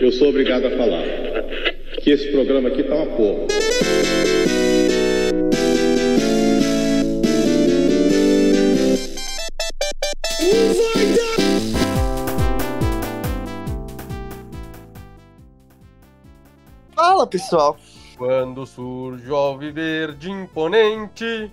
[0.00, 1.02] Eu sou obrigado a falar
[2.02, 3.46] que esse programa aqui tá uma porra.
[16.94, 17.76] Fala, pessoal.
[18.16, 21.50] Quando surge o alviverde imponente.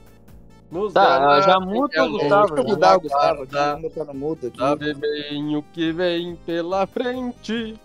[0.74, 3.48] Nos Tá, já muda a o Gustavo, Deixa eu mudar o Gustavo
[4.08, 4.58] no mudo aqui.
[4.58, 7.76] Sabe bem o que vem pela frente.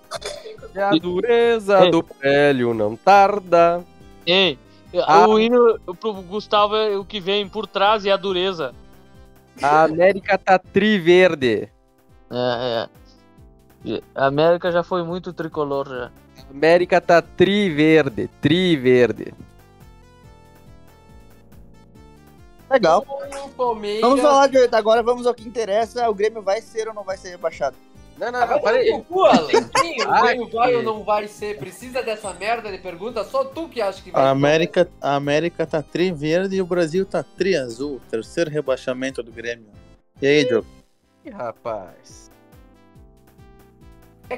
[0.74, 1.90] E a dureza Ei.
[1.90, 3.84] do prélio não tarda.
[4.24, 4.58] Ei,
[5.06, 5.28] Ah.
[5.28, 8.74] o hino pro Gustavo é o que vem por trás e a dureza.
[9.60, 11.68] A América tá triverde.
[12.30, 12.88] É,
[13.86, 14.00] é.
[14.14, 16.06] A América já foi muito tricolor já.
[16.06, 18.28] A América tá triverde.
[18.40, 19.34] Triverde.
[22.70, 23.04] Legal.
[23.56, 24.00] Palmeiras...
[24.02, 26.08] Vamos falar de agora, vamos ao que interessa.
[26.08, 27.76] O Grêmio vai ser ou não vai ser rebaixado?
[28.18, 28.90] Não, não, não, peraí.
[29.04, 29.24] cu.
[29.80, 30.02] Quem?
[30.02, 31.56] O Grêmio vai ou não vai ser?
[31.56, 33.24] Precisa dessa merda de pergunta?
[33.24, 36.66] Só tu que acha que vai A América, a América tá tri verde e o
[36.66, 38.00] Brasil tá tri azul.
[38.10, 39.68] Terceiro rebaixamento do Grêmio.
[40.20, 40.66] E aí, Diogo?
[41.24, 42.28] Ih, rapaz.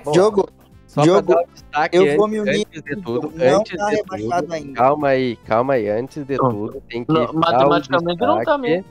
[0.05, 0.49] Bom, Diogo,
[0.91, 2.67] Só Diogo, pra dar um destaque eu antes, vou me unir.
[2.67, 4.73] antes de tudo, não antes tá de tudo, ainda.
[4.75, 6.51] calma aí, calma aí, antes de Não.
[6.51, 8.85] tudo, tem que Não, o matematicamente não tá mesmo.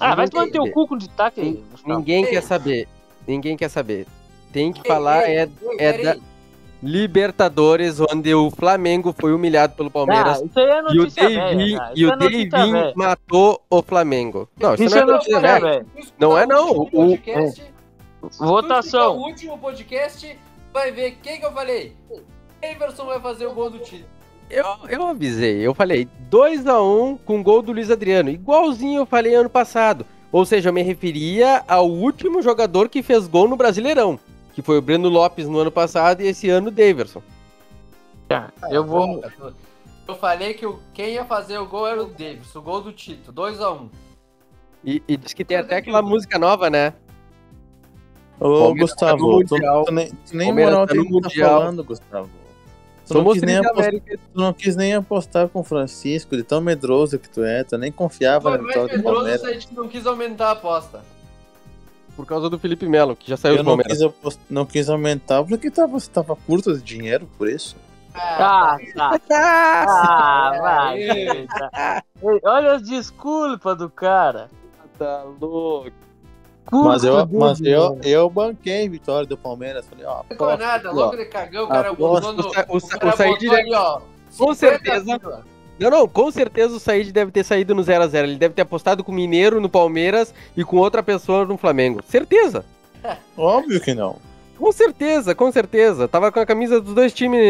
[0.00, 1.62] Ah, vai Ninguém tomar teu quer- cu com destaque aí.
[1.86, 2.88] Ninguém quer saber,
[3.26, 4.06] ninguém quer saber.
[4.52, 6.16] Tem que ei, falar ei, é ei, é da-
[6.80, 10.40] Libertadores, onde o Flamengo foi humilhado pelo Palmeiras.
[10.40, 11.92] Ah, isso aí é e o velha, Davin, cara.
[11.92, 12.92] e Isso o é Davin velha.
[12.94, 14.48] matou o Flamengo.
[14.58, 15.60] Não, isso, Isso não é é notícia velha.
[15.60, 15.86] velha.
[15.96, 16.68] Escuta Não é, o não.
[16.72, 17.77] último O- escuta
[18.22, 19.16] Votação.
[19.16, 20.38] O último podcast
[20.72, 21.96] vai ver quem que eu falei.
[22.60, 24.04] Everson vai fazer o gol do time.
[24.50, 29.50] Eu, eu avisei, eu falei 2x1 com gol do Luiz Adriano, igualzinho eu falei ano
[29.50, 30.06] passado.
[30.32, 34.18] Ou seja, eu me referia ao último jogador que fez gol no Brasileirão,
[34.54, 37.22] que foi o Breno Lopes no ano passado e esse ano o Daverson.
[38.26, 39.22] Tá, Eu vou.
[40.06, 42.92] Eu falei que o, quem ia fazer o gol era o Davis, o gol do
[42.92, 43.88] Tito, 2x1.
[44.82, 46.94] E, e diz que tem até aquela música nova, né?
[48.40, 49.84] Ô, Palmeiras tá Gustavo, tu, Mundial.
[49.84, 52.30] tu nem, tu nem moral tá que tá falando, Gustavo.
[53.06, 56.60] Tu não, quis nem apostar, tu não quis nem apostar com o Francisco, de tão
[56.60, 59.44] medroso que tu é, tu nem confiava Foi na mais vitória do medroso Palmeiras.
[59.44, 61.00] a gente não quis aumentar a aposta.
[62.14, 63.92] Por causa do Felipe Melo, que já saiu Eu do não Palmeiras.
[63.98, 67.76] quis, apost- não quis aumentar porque tava, tava curto de dinheiro, por isso.
[68.14, 69.20] Ah, tá.
[69.30, 71.46] Ah, vai.
[72.44, 74.50] Olha as desculpas do cara.
[74.98, 75.92] Tá louco.
[76.70, 79.86] Mas eu, mas eu, eu banquei a vitória do Palmeiras.
[79.86, 82.42] Falei, ó, Não ficou nada, louco de cagão, o cara aposta- botou no.
[82.42, 84.00] o o o cara o Said deve- ali, ó.
[84.36, 85.18] Com 50 certeza.
[85.18, 85.44] pila.
[85.78, 88.24] Não, não, com certeza o Said deve ter saído no 0x0.
[88.24, 92.00] Ele deve ter apostado com o Mineiro no Palmeiras e com outra pessoa no Flamengo.
[92.06, 92.64] Certeza.
[93.36, 94.16] Óbvio que não.
[94.58, 96.08] Com certeza, com certeza.
[96.08, 97.40] Tava com a camisa dos dois times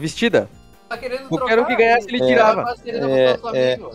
[0.00, 0.48] vestida.
[0.88, 2.26] Tá querendo Qualquer um que ganhasse, ele É.
[2.26, 2.64] tirava.
[2.64, 3.90] Tá querendo É, Flamengo.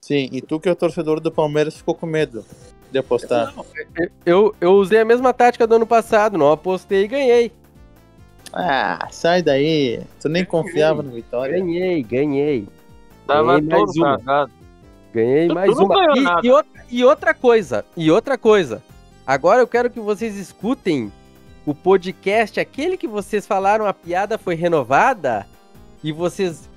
[0.00, 2.44] Sim, e tu que é o torcedor do Palmeiras ficou com medo
[2.96, 3.52] de apostar.
[4.24, 7.52] Eu, eu usei a mesma tática do ano passado, não apostei e ganhei.
[8.52, 10.00] Ah, sai daí.
[10.20, 11.58] Tu nem confiava na vitória.
[11.58, 12.66] Ganhei, ganhei.
[13.26, 14.18] Tava Ganhei mais todo uma.
[14.18, 14.50] cagado.
[15.12, 16.40] Ganhei Tu- mais tu não uma.
[16.42, 18.82] E, e outra, e outra coisa, e outra coisa.
[19.26, 21.12] Agora eu quero que vocês escutem
[21.66, 25.46] o podcast, aquele que vocês falaram a piada foi renovada
[26.02, 26.70] e vocês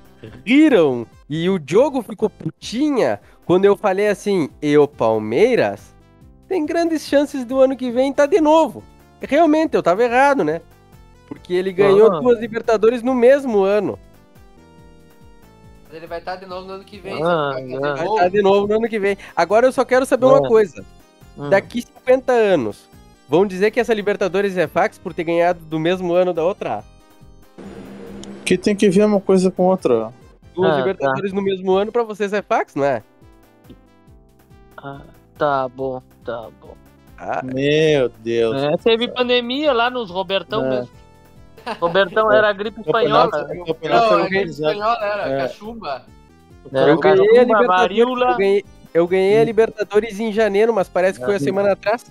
[0.43, 5.93] riram e o Diogo ficou putinha quando eu falei assim, eu Palmeiras
[6.49, 8.83] tem grandes chances do ano que vem tá de novo.
[9.21, 10.61] Realmente, eu tava errado, né?
[11.27, 12.19] Porque ele ganhou Ah.
[12.19, 13.97] duas Libertadores no mesmo ano.
[15.85, 17.21] Mas ele vai estar de novo no ano que vem.
[17.23, 17.79] Ah, vai não.
[17.79, 18.15] fazer Vai gol.
[18.17, 19.17] estar de novo no ano que vem.
[19.35, 20.47] Agora eu só quero saber uma É.
[20.47, 20.83] coisa.
[21.37, 21.49] Hum.
[21.49, 22.89] Daqui 50 anos,
[23.27, 26.83] vão dizer que essa Libertadores é fax por ter ganhado do mesmo ano da outra?
[28.45, 30.11] Que tem que ver uma coisa com outra.
[30.55, 33.03] Duas Ah, Libertadores no mesmo ano pra vocês é fax, não é?
[34.77, 35.01] Ah,
[35.39, 36.75] tá bom, tá bom.
[37.17, 38.61] Ah, Meu Deus.
[38.61, 40.69] É, teve pandemia lá nos Robertão É.
[40.69, 40.89] mesmo.
[41.81, 43.29] Robertão era gripe espanhola.
[43.31, 43.83] Não, é que
[44.21, 44.73] organizado.
[44.73, 45.37] espanhola era, É.
[45.39, 46.03] cachumba.
[46.71, 48.31] Era eu ganhei varíola.
[48.31, 52.05] Eu ganhei, eu ganhei a Libertadores em janeiro, mas parece que foi a semana atrás.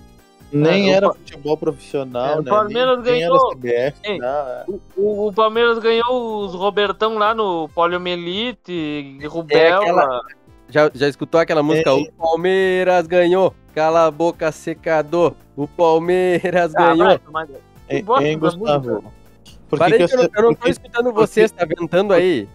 [0.51, 2.49] Nem É, o era futebol profissional, É, o né?
[2.49, 3.49] Palmeiras nem, nem era ganhou.
[3.51, 4.17] CBF, Ei.
[4.17, 4.63] não, é.
[4.97, 9.81] O, o Palmeiras ganhou os Robertão lá no poliomielite, rubéola.
[9.83, 10.21] aquela-
[10.69, 11.89] Já, já escutou aquela música?
[11.89, 11.93] É.
[11.93, 15.33] O Palmeiras ganhou, cala a boca secador.
[15.55, 17.05] O Palmeiras Ah, ganhou.
[17.07, 17.47] vai tomar-
[17.89, 19.03] Hein, Gustavo?
[19.67, 22.47] Por que, que, que eu, eu não tô que, escutando vocês, tá ventando aí.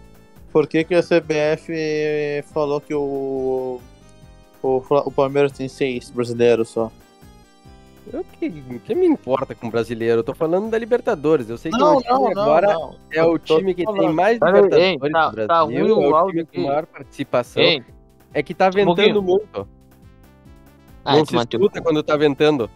[0.51, 1.73] por que, que a CBF
[2.53, 3.79] falou que o,
[4.63, 6.89] o, o Palmeiras tem seis brasileiros só?
[8.13, 8.49] Eu que,
[8.85, 10.19] que me importa com brasileiro?
[10.19, 11.49] Eu tô falando da Libertadores.
[11.49, 12.95] Eu sei que Não, o time não, agora não.
[13.11, 15.81] é o time que tem mais aí, Libertadores hein, tá- do tá Brasil.
[15.81, 17.63] ruim o é o áudio time com maior participação.
[17.63, 17.83] Hein?
[18.35, 19.21] É que tá ventando pouquinho.
[19.21, 19.67] muito.
[21.05, 22.69] Ah, não tu se escuta quando tá ventando.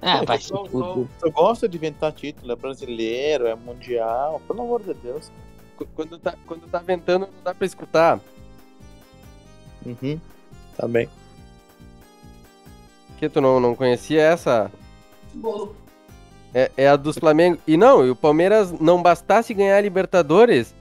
[0.00, 0.52] Ah, vai se.
[0.52, 5.30] Eu gosto de inventar título, é brasileiro, é mundial, pelo amor de Deus.
[5.76, 8.20] Qu- Quando tá, quando tá ventando, não dá pra escutar.
[9.84, 10.20] Uhum.
[10.76, 11.08] Tá bem.
[13.18, 14.70] Que tu não, não conhecia essa?
[16.54, 17.58] É, é a dos Flamengo.
[17.66, 20.74] E não, e o Palmeiras não bastasse ganhar a Libertadores,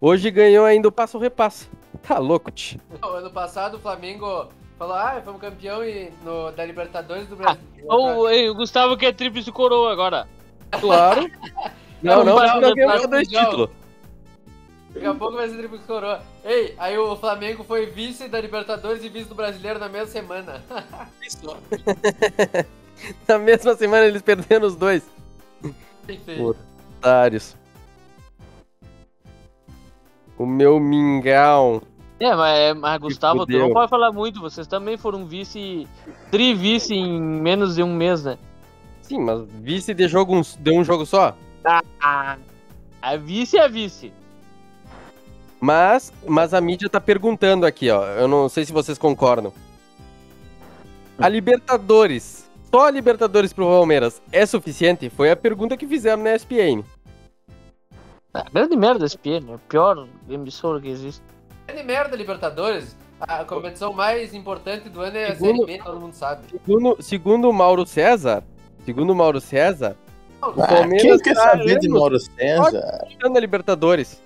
[0.00, 1.68] hoje ganhou ainda o passo repasso.
[2.06, 2.80] Tá louco, tio.
[3.02, 4.48] Ano passado o Flamengo
[4.78, 7.62] falou, ah, fomos campeão e no, da Libertadores do Brasil.
[7.88, 10.28] Ô, ei, o Gustavo quer tríplice coroa agora.
[10.70, 11.30] Claro.
[12.02, 13.70] Não, não, não, não ganhou dois títulos.
[14.96, 16.22] Daqui a pouco vai ser triplo coroa.
[16.44, 20.62] Ei, aí o Flamengo foi vice da Libertadores e vice do Brasileiro na mesma semana.
[23.28, 25.02] Na mesma semana eles perderam os dois.
[26.98, 27.54] Otários.
[30.38, 31.82] O meu mingau.
[32.18, 34.40] É, mas, mas Gustavo, tu não pode falar muito.
[34.40, 35.86] Vocês também foram vice,
[36.30, 38.38] tri-vice em menos de um mês, né?
[39.02, 41.36] Sim, mas vice de jogo um, de um jogo só.
[42.00, 42.36] Ah,
[43.02, 44.12] a vice é vice.
[45.60, 48.04] Mas, mas a mídia tá perguntando aqui, ó.
[48.06, 49.52] Eu não sei se vocês concordam.
[51.18, 55.08] A Libertadores, só a Libertadores pro Palmeiras é suficiente?
[55.08, 56.84] Foi a pergunta que fizeram na ESPN.
[58.38, 61.22] Ah, grande merda esse PN, é o pior emissora que existe.
[61.66, 62.96] Grande merda, Libertadores.
[63.18, 66.42] A competição mais importante do ano é a Segundo- Série B, todo mundo sabe.
[66.50, 68.44] Segundo, segundo o Mauro César,
[68.84, 69.96] segundo o Mauro César,
[70.42, 73.06] o Ah, Palmeiras quem quer tá saber de Mauro César?
[73.18, 74.20] ganhando a Libertadores.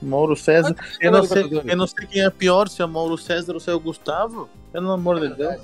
[0.00, 0.76] Mauro César.
[1.00, 3.60] Eu não, sei, eu não sei quem é pior, se é o Mauro César ou
[3.60, 4.48] se é o Gustavo.
[4.72, 5.60] Pelo amor de Deus.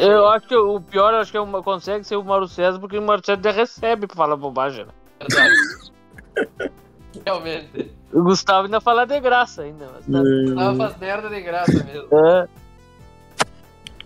[0.00, 2.98] Eu acho que o pior acho que é uma, consegue ser o Mauro César, porque
[2.98, 4.86] o Mauro César já recebe pra falar bobagem.
[4.86, 4.92] Né?
[5.20, 6.70] Verdade.
[7.26, 7.92] Realmente.
[8.12, 9.88] O Gustavo ainda fala de graça ainda.
[9.92, 10.62] Mas tá...
[10.62, 12.08] Ela faz merda de graça mesmo.
[12.12, 12.48] É.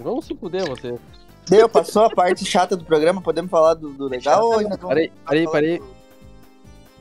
[0.00, 0.98] Vamos se fuder, você.
[1.48, 5.12] Deu, passou a parte chata do programa, podemos falar do, do legal ou ainda Parei,
[5.24, 5.78] parei, parei.
[5.78, 5.86] do-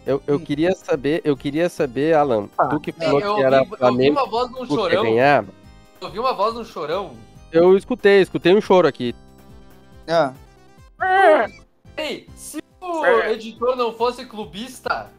[0.05, 3.71] Eu, eu queria saber, eu queria saber, Alan, tu que falou eu, que era ouvi,
[3.71, 5.03] eu ouvi Flamengo uma voz de um tu quer chorão.
[5.03, 5.45] ganhar.
[6.01, 7.03] Eu ouvi uma voz de um chorão.
[7.05, 7.32] Eu
[7.77, 9.13] escutei, escutei um choro aqui.
[10.07, 10.33] Ah,
[11.95, 15.11] Ei, se o editor não fosse clubista.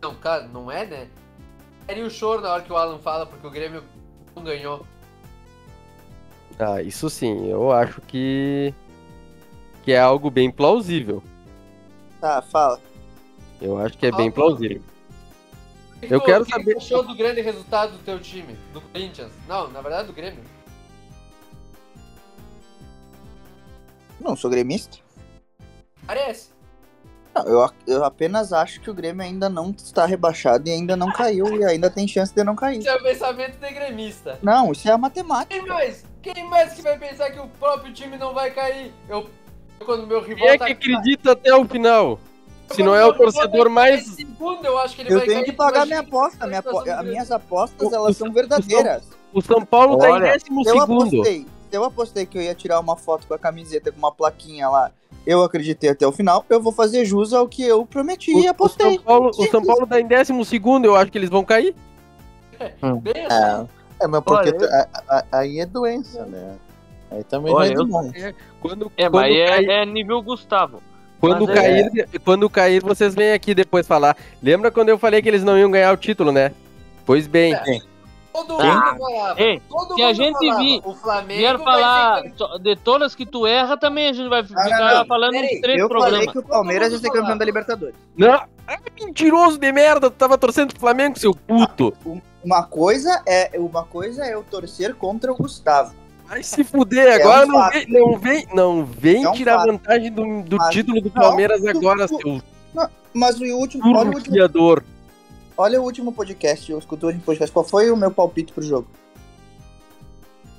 [0.00, 1.08] Não, cara, não é, né?
[1.86, 3.82] Seria o choro na hora que o Alan fala, porque o Grêmio
[4.34, 4.86] não ganhou.
[6.58, 8.72] Ah, isso sim, eu acho que
[9.84, 11.22] que é algo bem plausível.
[12.20, 12.80] tá, fala.
[13.60, 14.80] Eu acho que é bem Ah, plausível.
[16.00, 18.56] Que Eu quero o que saber- achou do grande resultado do teu time?
[18.72, 19.32] Do Corinthians?
[19.48, 20.42] Não, na verdade do Grêmio.
[24.22, 24.98] Não, sou gremista.
[26.06, 26.50] Parece.
[27.34, 31.10] Não, eu, eu apenas acho que o Grêmio ainda não está rebaixado e ainda não
[31.12, 32.78] caiu e ainda tem chance de não cair.
[32.80, 34.38] Isso é o pensamento de gremista.
[34.42, 35.54] Não, isso é a matemática.
[35.58, 36.04] Quem mais?
[36.20, 38.92] Quem mais que vai pensar que o próprio time não vai cair?
[39.08, 39.26] Eu,
[39.80, 42.18] eu quando meu rival Quem é tá que acredita até o final?
[42.70, 44.06] Se não é o torcedor mais.
[44.08, 45.50] Segundo, eu acho que ele Eu vai tenho cair.
[45.50, 46.46] que pagar minha aposta.
[46.46, 49.04] Minha apo- As minhas apostas, O- elas o- são verdadeiras.
[49.32, 51.02] O São Paulo tá Olha, em décimo eu segundo.
[51.16, 54.68] apostei, eu apostei que eu ia tirar uma foto com a camiseta com uma plaquinha
[54.68, 54.90] lá,
[55.26, 58.46] eu acreditei até o final, eu vou fazer jus ao que eu prometi O, e
[58.46, 58.94] o apostei.
[58.94, 61.74] São Paulo, o São Paulo tá em décimo segundo, eu acho que eles vão cair.
[63.02, 63.68] Bem assim.
[64.00, 66.56] É, mas porque Olha, tu- a- a- aí é doença, né?
[67.10, 68.12] Aí também Olha, já é eu- demais.
[68.60, 70.82] Quando, É, quando mas cair, é, é nível Gustavo.
[71.20, 74.16] quando, mas é- cair, quando cair, vocês vêm aqui depois falar.
[74.42, 76.52] Lembra quando eu falei que eles não iam ganhar o título, né?
[77.06, 77.78] Pois bem, É.
[78.32, 79.40] Todo Ah, mundo falava.
[79.42, 83.26] ei, todo se a gente falava, vir- o Flamengo Vier falar ser de todas que
[83.26, 85.06] tu erra, também a gente vai não, ficar não.
[85.06, 86.32] falando uns três Eu falei programas.
[86.32, 87.94] que o Palmeiras ia ser campeão da Libertadores.
[88.16, 88.48] Não, ah,
[88.98, 91.92] mentiroso de merda, tu tava torcendo pro Flamengo, seu puto.
[92.42, 95.94] Uma coisa é uma coisa é eu torcer contra o Gustavo.
[96.26, 99.66] Vai se fuder, agora um não, vem, não vem, não vem É um tirar fato.
[99.66, 102.40] vantagem do, do título do não, Palmeiras tu- agora, tu- seu
[103.12, 104.34] Mas o último, olha o último.
[105.56, 107.52] Olha o último podcast, eu escutei o último podcast.
[107.52, 108.86] Qual foi o meu palpite pro jogo?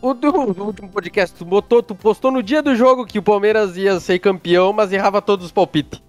[0.02, 3.24] O do, do último podcast, tu botou, tu postou no dia do jogo que o
[3.24, 6.02] Palmeiras ia ser campeão, mas errava todos os palpites.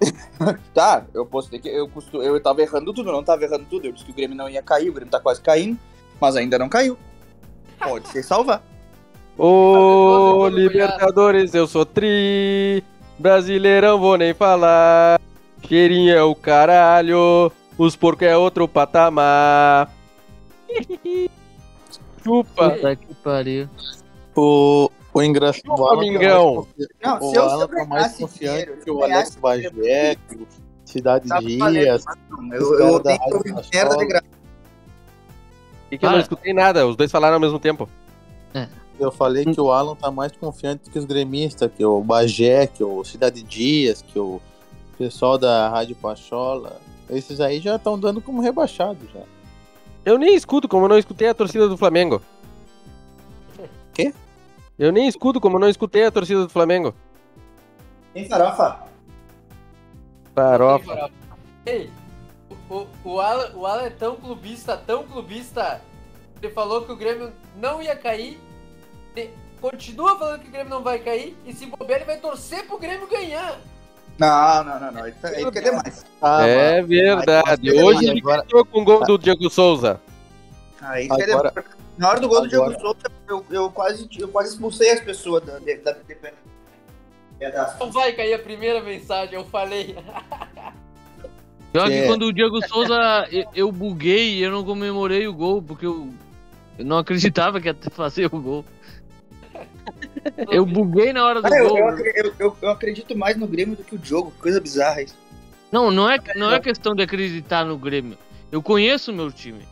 [0.74, 2.22] Tá, eu postei que eu, costu...
[2.22, 3.86] eu tava errando tudo, eu não tava errando tudo.
[3.86, 5.78] Eu disse que o Grêmio não ia cair, o Grêmio tá quase caindo,
[6.20, 6.98] mas ainda não caiu.
[7.78, 8.62] Pode ser salvar.
[9.38, 12.82] Ô, Libertadores, eu sou tri.
[13.18, 15.20] Brasileirão, vou nem falar.
[15.68, 17.52] Cheirinho é o caralho.
[17.78, 19.90] Os porcos é outro patamar.
[22.22, 22.70] Chupa.
[22.70, 23.68] Puta que pariu.
[24.36, 26.54] O, O engraçado o tá Domingão.
[26.56, 30.14] confi- Não, o se eu, Alan eu tá mais confiante dinheiro, que o Alex Bagé,
[30.14, 30.46] que o
[30.84, 32.04] Cidade Dias.
[32.52, 33.68] Eu, eu da tenho que Rádio ouvir Pachola.
[33.72, 34.24] merda de graça.
[35.90, 37.88] E que eu não escutei nada, os dois falaram ao mesmo tempo.
[39.00, 42.84] Eu falei que o Alan tá mais confiante que os gremistas, que o Bagé, que
[42.84, 44.40] o Cidade Dias, que o
[44.96, 46.80] pessoal da Rádio Pachola.
[47.12, 49.22] Esses aí já estão dando como rebaixados já.
[50.04, 52.22] Eu nem escuto como eu não escutei a torcida do Flamengo.
[53.92, 54.14] Quê?
[54.78, 56.94] Eu nem escuto como eu não escutei a torcida do Flamengo.
[58.14, 58.84] Tem farofa?
[60.34, 61.10] Farofa.
[61.66, 61.90] Ei,
[62.68, 65.82] o, o, o, Alan, o Alan é tão clubista, tão clubista.
[66.42, 68.40] Ele falou que o Grêmio não ia cair.
[69.14, 71.36] Ele continua falando que o Grêmio não vai cair.
[71.44, 73.60] E se bobear, ele vai torcer pro Grêmio ganhar.
[74.18, 75.08] Não, não, não, não.
[75.08, 76.04] Isso aí fica demais.
[76.20, 77.74] Ah, é mas- verdade.
[77.74, 80.00] mas- Hoje ele agora- entrou com o gol do Diego Souza.
[80.80, 81.64] Aí fica Agora-.
[81.98, 85.00] Na hora do gol do Diego agora- Souza, eu, eu, quase, eu quase expulsei as
[85.00, 85.96] pessoas da, da, da,
[87.40, 89.96] é da- Não vai cair a primeira mensagem, eu falei.
[91.72, 92.06] Pior que É.
[92.06, 92.94] quando o Diego Souza,
[93.32, 96.08] eu, eu buguei e eu não comemorei o gol, porque eu,
[96.78, 98.64] eu não acreditava que ia fazer o gol.
[100.50, 101.78] Eu buguei na hora do Ah, eu, gol.
[101.78, 104.32] eu, eu, eu- acredito mais no Grêmio do que o jogo.
[104.40, 105.16] Coisa bizarra isso.
[105.70, 108.18] Não, não é, não é questão de acreditar no Grêmio.
[108.50, 109.66] Eu conheço o meu time.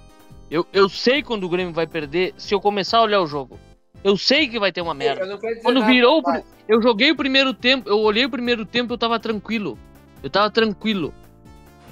[0.50, 3.58] Eu, eu sei quando o Grêmio vai perder se eu começar a olhar o jogo.
[4.02, 5.38] Eu sei que vai ter uma merda.
[5.62, 8.98] Quando nada, virou, o eu joguei o primeiro tempo, eu olhei o primeiro tempo, eu
[8.98, 9.78] tava tranquilo.
[10.22, 11.12] Eu tava tranquilo.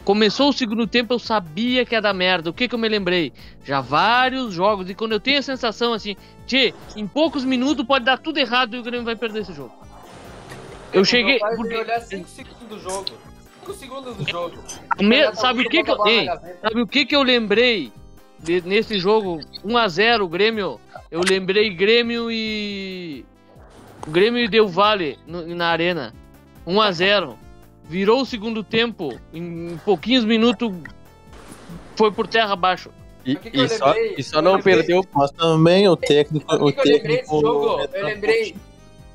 [0.05, 2.49] Começou o segundo tempo, eu sabia que ia dar merda.
[2.49, 3.33] O que que eu me lembrei?
[3.65, 8.05] Já vários jogos, e quando eu tenho a sensação assim, tchê, em poucos minutos pode
[8.07, 9.73] dar tudo errado e o Grêmio vai perder esse jogo.
[10.93, 11.33] Eu cheguei.
[11.35, 13.05] Meu pai porque- olhar 5 segundos do jogo.
[13.61, 14.57] 5 segundos do jogo.
[15.01, 16.07] me- sabe o que que eu.
[16.07, 16.27] Ei.
[16.63, 17.93] Sabe o que que eu lembrei
[18.39, 20.81] de- nesse jogo 1x0 o Grêmio?
[21.11, 23.27] Eu lembrei Grêmio e.
[24.07, 26.15] Grêmio e Del Valle no- na arena.
[26.67, 27.37] 1x0.
[27.89, 29.19] Virou o segundo tempo.
[29.33, 30.71] Em pouquinhos minutos
[31.97, 32.91] foi por terra abaixo.
[33.25, 35.05] E, que que e só, e só não perdeu.
[35.13, 36.55] Mas também o técnico.
[36.55, 37.89] O que, que eu lembrei desse técnico jogo?
[37.93, 38.57] Eu lembrei.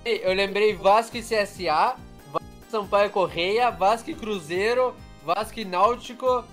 [0.05, 1.95] Eu lembrei Vasco e CSA,
[2.31, 6.43] Vasco e Sampaio Correia, Vasco e Cruzeiro, Vasco e Náutico.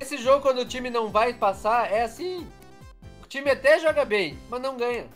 [0.00, 2.46] Esse jogo, quando o time não vai passar, é assim.
[3.22, 5.06] O time até joga bem, mas não ganha.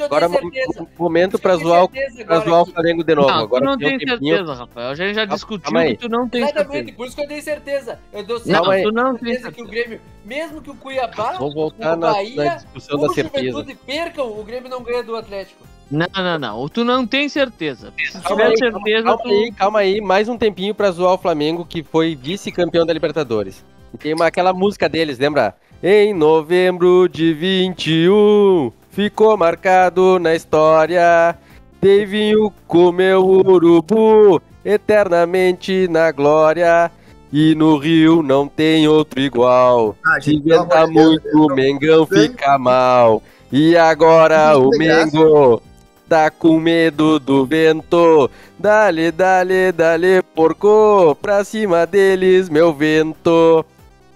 [0.00, 0.80] Agora tenho mo- certeza.
[0.82, 2.66] mo- momento Por pra isso que eu zoar, o- tenho certeza pra agora zoar o
[2.66, 3.28] Flamengo de novo.
[3.28, 4.36] não, Agora tu não tem tem tempinho.
[4.36, 4.88] certeza, Rafael.
[4.88, 6.96] A gente já discutiu calma que tu não tem Exatamente, certeza.
[6.96, 7.98] por isso que eu tenho certeza.
[8.12, 8.82] Eu dou Não, Calma aí.
[8.82, 9.84] tu não tem certeza que o certeza.
[9.88, 13.14] Grêmio, mesmo que o Cuiabá, Vamos voltar o na, Bahia, na discussão ou da o
[13.14, 13.46] certeza.
[13.50, 15.64] Juventude percam, o Grêmio não ganha do Atlético.
[15.88, 16.68] Não, não, não.
[16.68, 17.92] Tu não tem certeza.
[17.96, 19.28] Se Calma tiver aí, certeza, Calma tu.
[19.28, 23.64] aí, calma aí, mais um tempinho pra zoar o Flamengo, que foi vice-campeão da Libertadores.
[23.94, 25.54] E tem uma, aquela música deles, lembra?
[25.82, 31.36] Em novembro de 21, ficou marcado na história.
[31.82, 36.90] Davinho comeu urubu, eternamente na glória.
[37.30, 39.94] E no Rio não tem outro igual.
[40.06, 43.22] Ah, Se inventa muito, o Mengão fica mal.
[43.52, 44.70] E agora o.
[44.70, 45.60] Mengo
[46.08, 48.30] tá com medo do vento.
[48.58, 51.14] Dale, dale, dale, porco.
[51.20, 53.66] Pra cima deles, meu vento.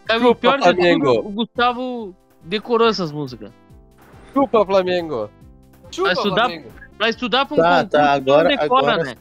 [0.09, 3.51] Sabe, o pior de tudo, o Gustavo decorou essas músicas.
[4.33, 5.31] Chupa, Flamengo.
[5.91, 6.69] Chupa, Vai estudar- Flamengo.
[6.99, 9.15] Pra estudar pra um Tá, concurso, tá, tu não agora, decora, agora, né?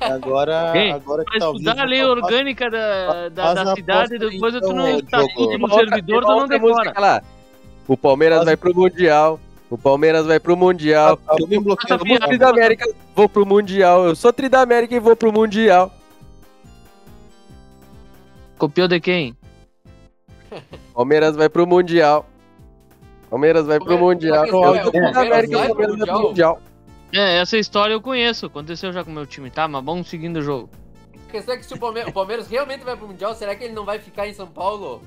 [0.00, 4.54] agora, Ei, agora Pra que tá estudar a lei orgânica da, da, da cidade, depois
[4.54, 6.92] aí, tu não então, tá Tem no servidor, tu não decora.
[6.98, 7.22] lá.
[7.86, 9.40] O Palmeiras Faz- vai pro Mundial.
[9.68, 11.18] O Palmeiras vai pro Mundial.
[11.38, 12.18] Eu bloqueia sou Sabia.
[12.20, 14.04] tri da América, vou pro Mundial.
[14.06, 15.92] Eu sou tri da América e vou pro Mundial.
[18.58, 19.36] Copiou de quem?
[20.94, 22.26] Palmeiras vai pro Mundial.
[23.30, 24.44] Palmeiras vai pro Mundial.
[24.46, 25.50] Eu América, o Palmeiras
[25.98, 26.60] vai pro Mundial?
[27.12, 28.46] É, essa história eu conheço.
[28.46, 29.66] Aconteceu já com o meu time, tá?
[29.68, 30.68] Mas vamos seguindo o jogo.
[31.28, 33.64] A questão é que se o Palmeiras, o Palmeiras realmente vai pro Mundial, será que
[33.64, 35.00] ele não vai ficar em São Paulo?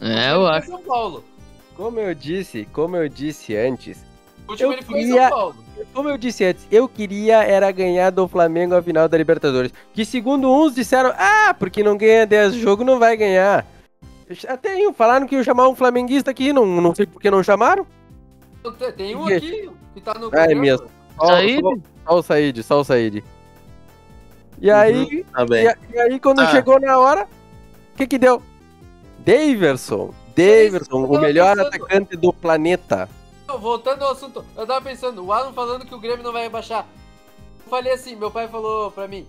[0.00, 0.66] É, eu Ele acho.
[0.68, 1.24] São Paulo.
[1.76, 4.02] Como eu disse, como eu disse antes,
[4.46, 5.54] O último ele foi em queria- São Paulo.
[5.94, 9.72] como eu disse antes, eu queria era ganhar do Flamengo a final da Libertadores.
[9.94, 13.66] Que segundo uns disseram, ah, porque não ganha 10 jogos, não vai ganhar.
[14.48, 17.42] Até aí, falaram que iam chamar um flamenguista aqui, não, não sei por que não
[17.42, 17.86] chamaram.
[18.96, 20.88] Tem um aqui que tá no É mesmo.
[21.18, 21.60] Só, Saíde?
[21.62, 21.74] só,
[22.06, 23.24] só o Said, só o Said.
[24.60, 26.46] E aí, Tá e, e aí quando Ah.
[26.46, 27.28] chegou na hora,
[27.92, 28.40] o que que deu?
[29.18, 30.14] Daverson.
[30.36, 31.66] Daverson, o melhor pensando.
[31.68, 33.08] atacante do planeta.
[33.60, 36.86] Voltando ao assunto, eu tava pensando, o Alan falando que o Grêmio não vai rebaixar.
[37.64, 39.26] Eu falei assim, meu pai falou pra mim,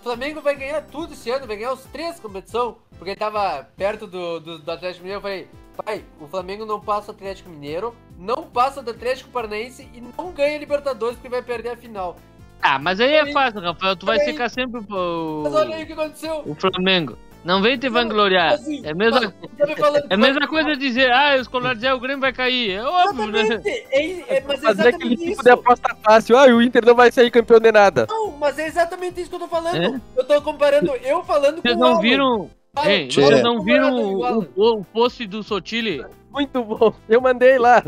[0.00, 3.68] o Flamengo vai ganhar tudo esse ano, vai ganhar os três competição, porque ele tava
[3.76, 5.18] perto do, do, do Atlético Mineiro.
[5.18, 5.48] Eu falei,
[5.84, 10.32] pai, o Flamengo não passa o Atlético Mineiro, não passa do Atlético Paranaense e não
[10.32, 12.16] ganha Libertadores porque vai perder a final.
[12.62, 13.96] Ah, mas aí é fácil, Rafael.
[13.96, 16.42] Tu vai aí- ficar sempre pro Mas olha aí o que aconteceu.
[16.46, 17.16] o Flamengo.
[17.42, 18.52] Não vem te vangloriar.
[18.54, 21.98] Assim, É a mesma, tá falando é mesma coisa dizer, ah, os colares é o
[21.98, 22.72] Grêmio vai cair.
[22.72, 23.40] É óbvio, né?
[23.40, 23.68] Exatamente.
[23.90, 25.42] É, é, mas é Fazer aquele exatamente tipo isso.
[25.42, 26.36] de aposta fácil.
[26.36, 28.06] Ah, o Inter não vai sair campeão de nada.
[28.10, 29.74] Não, mas é exatamente isso que eu tô falando.
[29.82, 30.00] É?
[30.16, 32.00] Eu tô comparando eu falando Vocês com o não Alan.
[32.00, 32.50] viram.
[32.84, 36.04] Ei, vocês não viram o, o, o post do Sotile?
[36.30, 36.94] Muito bom.
[37.08, 37.82] Eu mandei lá.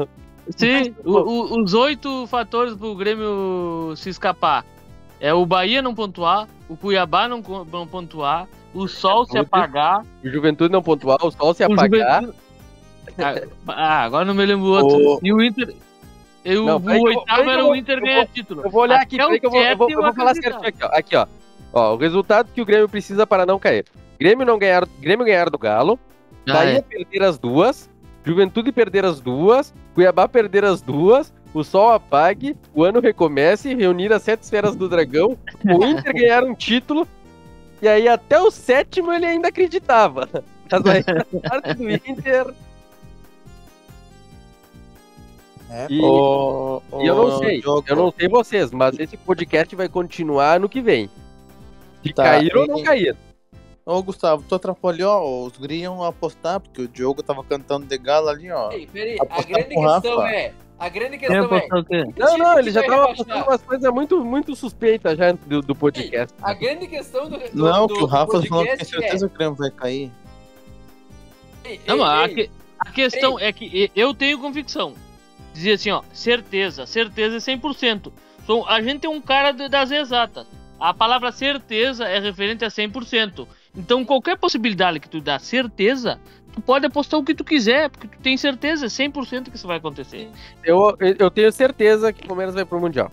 [0.56, 4.64] Sim, o- o- os oito fatores pro Grêmio se escapar.
[5.20, 7.40] É o Bahia não pontuar, o Cuiabá não,
[7.70, 12.22] não pontuar, o Sol se apagar, O Juventude não pontuar, o Sol se o apagar.
[12.22, 12.42] Juventude-
[13.18, 13.34] Ah,
[13.68, 14.96] ah, agora não me lembro o outro.
[14.96, 15.74] O- E o Inter.
[16.44, 18.62] E o, Não, o eu oitavo era eu o Inter eu ganhar título.
[18.64, 20.82] Eu vou olhar aqui, peraí que eu vou, eu vou, eu vou falar certinho aqui,
[20.84, 20.86] ó.
[20.88, 21.26] Aqui, ó.
[21.72, 23.84] Ó, o resultado que o Grêmio precisa para não cair.
[24.18, 25.98] Grêmio não ganhar, Grêmio ganhar do Galo,
[26.48, 26.82] Ah, Bahia é.
[26.82, 27.88] perder as duas,
[28.24, 34.12] Juventude perder as duas, Cuiabá perder as duas, o Sol apague, o ano recomece, reunir
[34.12, 37.06] as sete esferas do dragão, o Inter ganhar um título,
[37.82, 40.26] e aí até o sétimo ele ainda acreditava.
[40.70, 41.04] Mas aí
[41.44, 42.54] a parte do Inter.
[45.70, 49.74] É, E- o- E eu não sei, Diogo, eu não sei vocês, mas esse podcast
[49.74, 51.08] vai continuar no que vem.
[52.04, 53.16] Se Tá, cair ou não cair.
[53.84, 58.28] Ô, Gustavo, tu atrapalhou, os guri iam apostar, porque o Diogo tava cantando de galo
[58.28, 58.70] ali, ó.
[58.70, 60.30] Ei, peraí, a Apostar grande questão Rafa.
[60.30, 60.52] é.
[60.82, 61.44] A grande questão é.
[61.44, 62.04] apostou o quê?
[62.12, 63.16] que Não, time não, ele já tava rebaixar?
[63.16, 66.34] postando umas coisas muito, muito suspeitas já do, do podcast.
[66.42, 67.38] A grande questão do.
[67.38, 69.70] do Não, do, que o Rafa falou que tem podcast certeza que o Grêmio vai
[69.70, 70.10] cair.
[71.64, 74.94] É, ei, Não, ei, a, ei, que- a questão é que eu tenho convicção.
[75.54, 78.12] Dizia assim, ó, certeza, certeza é 100%.
[78.44, 80.46] Sou, a gente é um cara de- das exatas.
[80.80, 83.46] A palavra certeza é referente a 100%.
[83.76, 86.18] Então, qualquer possibilidade que tu dá certeza,
[86.52, 89.66] tu pode apostar o que tu quiser, porque tu tem certeza, é 100% que isso
[89.66, 90.28] vai acontecer.
[90.64, 93.10] Eu, eu tenho certeza que o Palmeiras vai pro Mundial.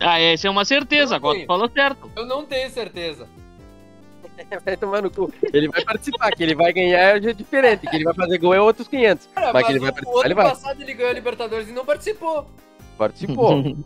[0.00, 2.10] Ah, essa é uma certeza, agora tu falou certo.
[2.16, 3.28] Eu não tenho certeza.
[4.64, 5.32] Vai tomar no cu.
[5.52, 8.60] Ele vai participar, que ele vai ganhar é diferente, que ele vai fazer gol é
[8.60, 9.28] outros 500.
[9.32, 10.44] Cara, Mas mas, que ele vai o, participar, o ano ele vai.
[10.50, 12.50] passado ele ganhou a Libertadores e não participou.
[12.96, 13.62] Participou.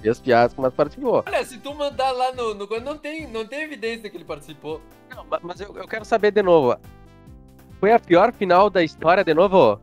[0.00, 1.24] Fez piadas, mas participou.
[1.26, 2.54] Olha, se tu mandar lá no.
[2.54, 4.80] no não, tem, não tem evidência que ele participou.
[5.10, 6.76] Não, ma- mas eu, eu quero saber de novo.
[7.80, 9.80] Foi a pior final da história de novo?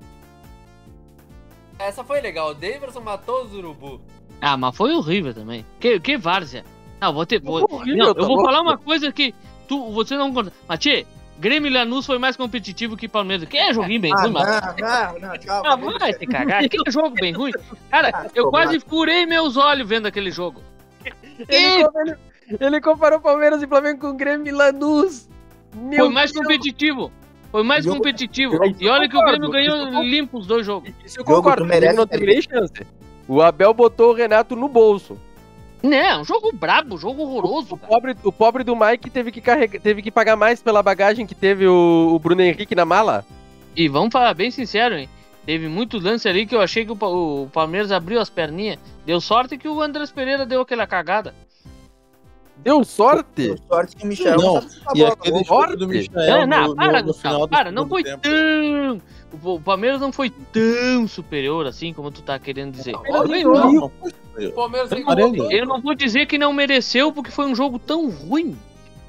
[1.77, 2.51] Essa foi legal.
[2.51, 3.99] O Daverson matou os urubu.
[4.39, 5.65] Ah, mas foi horrível também.
[5.79, 6.63] Que, que várzea.
[7.01, 7.41] Não, vou ter.
[7.41, 8.45] Vou, Horrível, não, tá eu vou louco.
[8.49, 9.33] falar uma coisa que
[9.67, 10.51] tu, você não conta.
[10.67, 11.05] Mas, tchê,
[11.37, 13.47] Grêmio e Lanús foi mais competitivo que Palmeiras.
[13.49, 14.45] Que é joguinho bem ruim, mano.
[14.45, 15.93] não, não, calma.
[15.95, 16.67] Ah, vai se cagar.
[16.69, 17.51] Que jogo bem ruim.
[17.91, 20.61] Cara, eu quase furei meus olhos vendo aquele jogo.
[21.49, 22.15] Ele, ele,
[22.59, 25.27] ele comparou Palmeiras e Flamengo com Grêmio e Lanús.
[25.75, 26.41] Meu Foi mais Deus.
[26.45, 27.11] competitivo.
[27.51, 28.55] Foi mais Eu- competitivo.
[28.55, 30.01] eu E olha que o Grêmio ganhou concordo.
[30.03, 30.89] limpo os dois jogos.
[31.05, 32.87] Isso eu concordo, tu o Grêmio merece não teve nem chance.
[33.27, 35.19] O Abel botou o Renato no bolso.
[35.89, 37.87] Não, um jogo brabo, jogo O horroroso, cara.
[37.93, 41.35] pobre, o pobre do Mike teve que, carregar, teve que pagar mais pela bagagem que
[41.35, 43.25] teve o, o Bruno Henrique na mala.
[43.75, 45.09] E vamos falar bem sincero, hein?
[45.45, 46.97] Teve muito lance ali que eu achei que o,
[47.43, 48.79] o Palmeiras abriu as perninhas.
[49.05, 51.35] Deu sorte que o Andrés Pereira deu aquela cagada.
[52.57, 53.25] Deu sorte.
[53.35, 55.13] Deu sorte que o Michel Não, chutar E bola.
[55.13, 58.21] aquele chute do Michel É, não, no, para, no, no Gustavo, para, não foi tempo.
[58.21, 59.01] tão.
[59.43, 62.93] O Palmeiras não foi tão superior assim como tu tá querendo dizer.
[62.93, 63.91] Não, Não, não, não
[64.37, 64.51] O.
[64.51, 65.57] Palmeiras Eu ali.
[65.57, 68.57] Eu não vou dizer que não mereceu, porque foi um jogo tão ruim.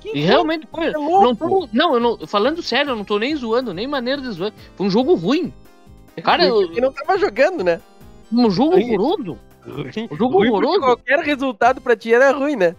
[0.01, 0.87] Que E realmente foi.
[0.87, 0.93] é.
[0.93, 4.31] Não, tô- não, eu não, falando sério, eu não tô nem zoando, nem maneira de
[4.31, 4.53] zoar.
[4.77, 5.53] Foi um jogo ruim.
[6.23, 7.81] Cara, eu- Ele não tava jogando, né?
[8.33, 8.95] um jogo Ruim.
[8.97, 9.39] horroroso.
[10.11, 10.81] Um jogo Ruim horroroso.
[10.81, 12.75] Qualquer resultado pra ti era ruim, né?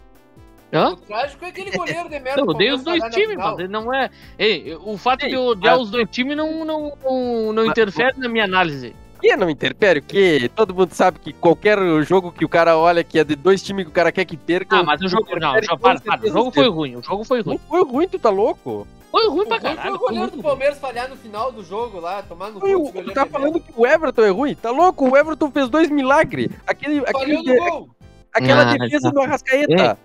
[0.73, 0.89] Hã?
[0.93, 2.41] O trágico é aquele goleiro de merda.
[2.41, 4.09] Eu odeio os dois times, mas não é.
[4.37, 7.63] Ei, o fato Ei, de eu odiar mas- os dois times não, não, não, não
[7.63, 8.93] Mas- interfere na minha análise.
[9.21, 9.99] Que não interfere?
[9.99, 10.49] O que?
[10.55, 13.85] Todo mundo sabe que qualquer jogo que o cara olha que é de dois times
[13.85, 14.77] que o cara quer que perca.
[14.77, 15.25] Ah, mas o jogo.
[15.39, 16.25] Não, já, para, para.
[16.25, 16.95] O jogo foi ruim.
[16.95, 17.59] O jogo foi Não ruim.
[17.67, 18.87] foi ruim, tu tá louco?
[19.11, 19.95] Foi ruim O pra ruim foi caralho.
[19.95, 20.43] o goleiro do.
[20.43, 23.03] Palmeiras falhar no final do jogo lá, tomar no o- cu.
[23.03, 24.53] Tu tá falando que o Everton é ruim?
[24.55, 25.09] Tá louco?
[25.09, 26.49] O Everton fez dois milagres.
[26.67, 27.89] Aquele, aquele de- gol.
[28.33, 29.09] aquela Ah, defesa tá.
[29.11, 29.97] do Arrascaeta.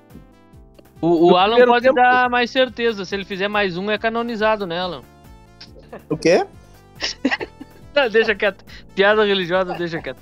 [1.00, 3.04] O, o No Alan pode tempo- dar mais certeza.
[3.04, 5.02] Se ele fizer mais um, é canonizado, né, Alan?
[6.08, 6.46] O quê?
[7.94, 8.64] Não, deixa quieto.
[8.94, 10.18] Piada religiosa, deixa quieto.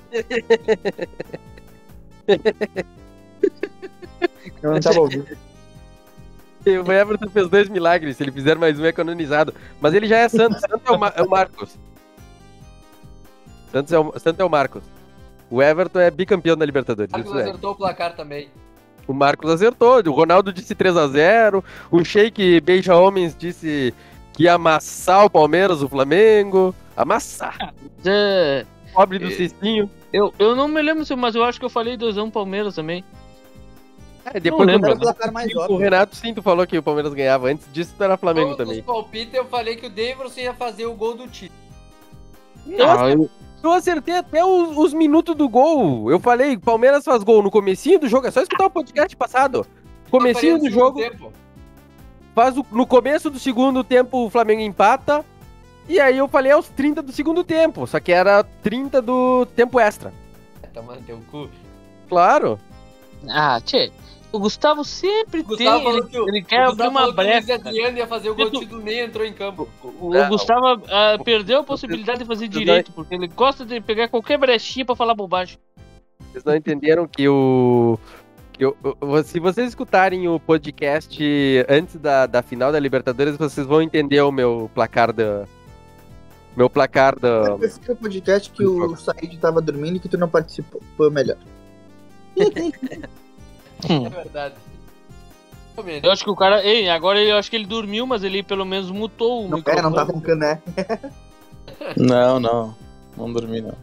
[4.61, 5.27] Eu não tava ouvindo.
[6.65, 8.17] O Everton fez dois milagres.
[8.17, 9.53] Se ele fizer mais um, é canonizado.
[9.79, 10.59] Mas ele já é santo.
[10.59, 11.75] Santo é o, Ma- é o Marcos.
[13.71, 14.83] Santos é o, santo é o Marcos.
[15.49, 17.11] O Everton é bicampeão da Libertadores.
[17.11, 17.43] Marcos Isso é.
[17.43, 18.49] acertou o placar também.
[19.07, 20.01] O Marcos acertou.
[20.07, 21.63] O Ronaldo disse 3x0.
[21.89, 23.93] O Sheik Beija Homens disse
[24.33, 26.75] que ia amassar o Palmeiras, o Flamengo.
[26.95, 27.73] Amassar.
[28.05, 29.31] É, Pobre do É.
[29.31, 29.89] Cicinho.
[30.11, 33.03] eu, eu não me lembro, se- mas eu acho que eu falei 2x1 Palmeiras também.
[34.25, 34.99] É, depois Não lembro.
[34.99, 35.77] Placar mais o.
[35.77, 37.47] Renato sim, tu falou que o Palmeiras ganhava.
[37.49, 38.79] Antes disso, tu era Flamengo Todos também.
[38.79, 41.51] os palpites eu falei que o Davidson ia fazer o gol do time.
[42.65, 43.29] Não, eu,
[43.63, 46.11] Eu acertei até os, os minutos do gol.
[46.11, 48.27] Eu falei, Palmeiras faz gol no comecinho do jogo.
[48.27, 49.65] É só escutar o podcast passado.
[50.11, 51.33] Comecinho do jogo, segundo tempo.
[52.35, 55.25] faz o- no começo do segundo tempo o Flamengo empata.
[55.89, 57.85] E aí eu falei aos 30 do segundo tempo.
[57.87, 60.13] Só que era 30 do tempo extra.
[60.73, 61.49] Tomando teu cu.
[62.07, 62.59] Claro.
[63.29, 63.91] ah, tchê.
[64.31, 65.83] O Gustavo sempre O Gustavo tem.
[65.83, 67.55] falou Ele, que o, ele quer o abrir uma falou que o Luiz brecha.
[67.67, 69.67] Adriano ia fazer o gol do título nem entrou em campo.
[69.99, 70.29] O Não.
[70.29, 74.85] Gustavo ah, perdeu a possibilidade de fazer direito, porque ele gosta de pegar qualquer brechinha
[74.85, 75.57] pra falar bobagem.
[76.31, 77.99] Vocês não entenderam que o.
[78.53, 81.19] Que o, o- se vocês escutarem o podcast
[81.67, 85.45] antes da, da final da Libertadores, vocês vão entender o meu placar da.
[86.55, 87.57] Meu placar da.
[87.57, 90.81] Foi o podcast que o Said tava dormindo e que tu não participou.
[90.97, 91.37] Foi o melhor.
[93.89, 94.55] É verdade.
[96.03, 96.63] Eu acho que o cara.
[96.63, 99.57] Ei, agora ele, eu acho que ele dormiu, mas ele pelo menos mutou o Não,
[99.57, 99.79] microfone.
[99.79, 100.61] é, não tá roncando, né?
[101.97, 102.75] Não, não.
[103.17, 103.73] Não dormi, não.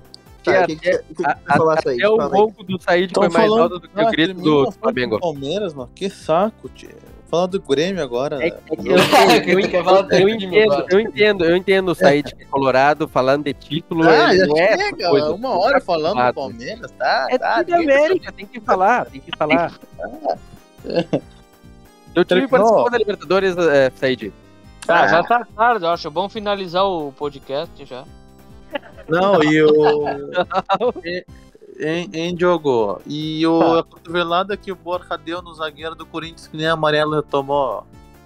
[0.44, 2.00] Tá, até- que que que a- tu falar, Said?
[2.00, 4.70] Até o ronco do Said Tão foi mais falando- alto do que o grito do
[4.72, 5.18] Flamengo.
[5.18, 5.90] Palmeiras, mano.
[5.94, 6.90] Que saco, tio.
[7.30, 8.42] Falar do Grêmio agora.
[8.42, 8.98] É, é que eu, eu,
[9.46, 10.86] eu entendo, agora?
[10.90, 14.02] eu entendo, eu entendo o Said é colorado falando de título.
[14.08, 15.32] Ah, ele já não é chega, coisa.
[15.32, 16.34] uma hora falando do.
[16.34, 17.26] Palmeiras, tá?
[17.30, 19.78] É tá, tudo América, tem que falar, tem que falar.
[22.14, 22.48] Teu time Terminou.
[22.48, 24.32] participou da Libertadores, é, Said.
[24.88, 25.08] Ah, Ah.
[25.08, 26.10] já tá tarde, eu acho.
[26.10, 28.04] Bom finalizar o podcast já.
[29.06, 29.70] Não, e o.
[31.78, 32.36] em, em.
[33.06, 37.16] E o a cotovelada que o Borja deu no zagueiro do Corinthians, que nem amarelo
[37.16, 37.84] retomou.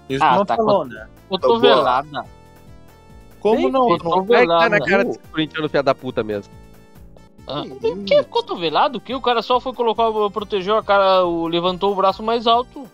[0.08, 1.06] Isso Ah, não tá falou, né?
[1.28, 2.24] Cotovelada.
[3.40, 3.98] Como não?
[3.98, 4.86] Como é que tá na cotovelada.
[4.86, 6.52] cara desse corintiano filho da puta mesmo?
[7.46, 8.22] Ah, o que?
[8.24, 8.98] Cotovelado?
[8.98, 9.14] O que?
[9.14, 12.88] O cara só foi colocar, protegeu a cara, o, levantou o braço mais alto.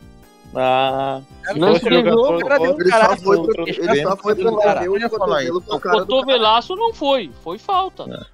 [0.55, 1.21] Ah,
[1.55, 3.37] Não escreveu, o cara deu Ele só foi
[3.69, 4.75] ele só foi pra cara.
[4.75, 5.63] bater Eu ia o falar isso.
[5.69, 8.27] a O cotovelaço não foi, foi falta.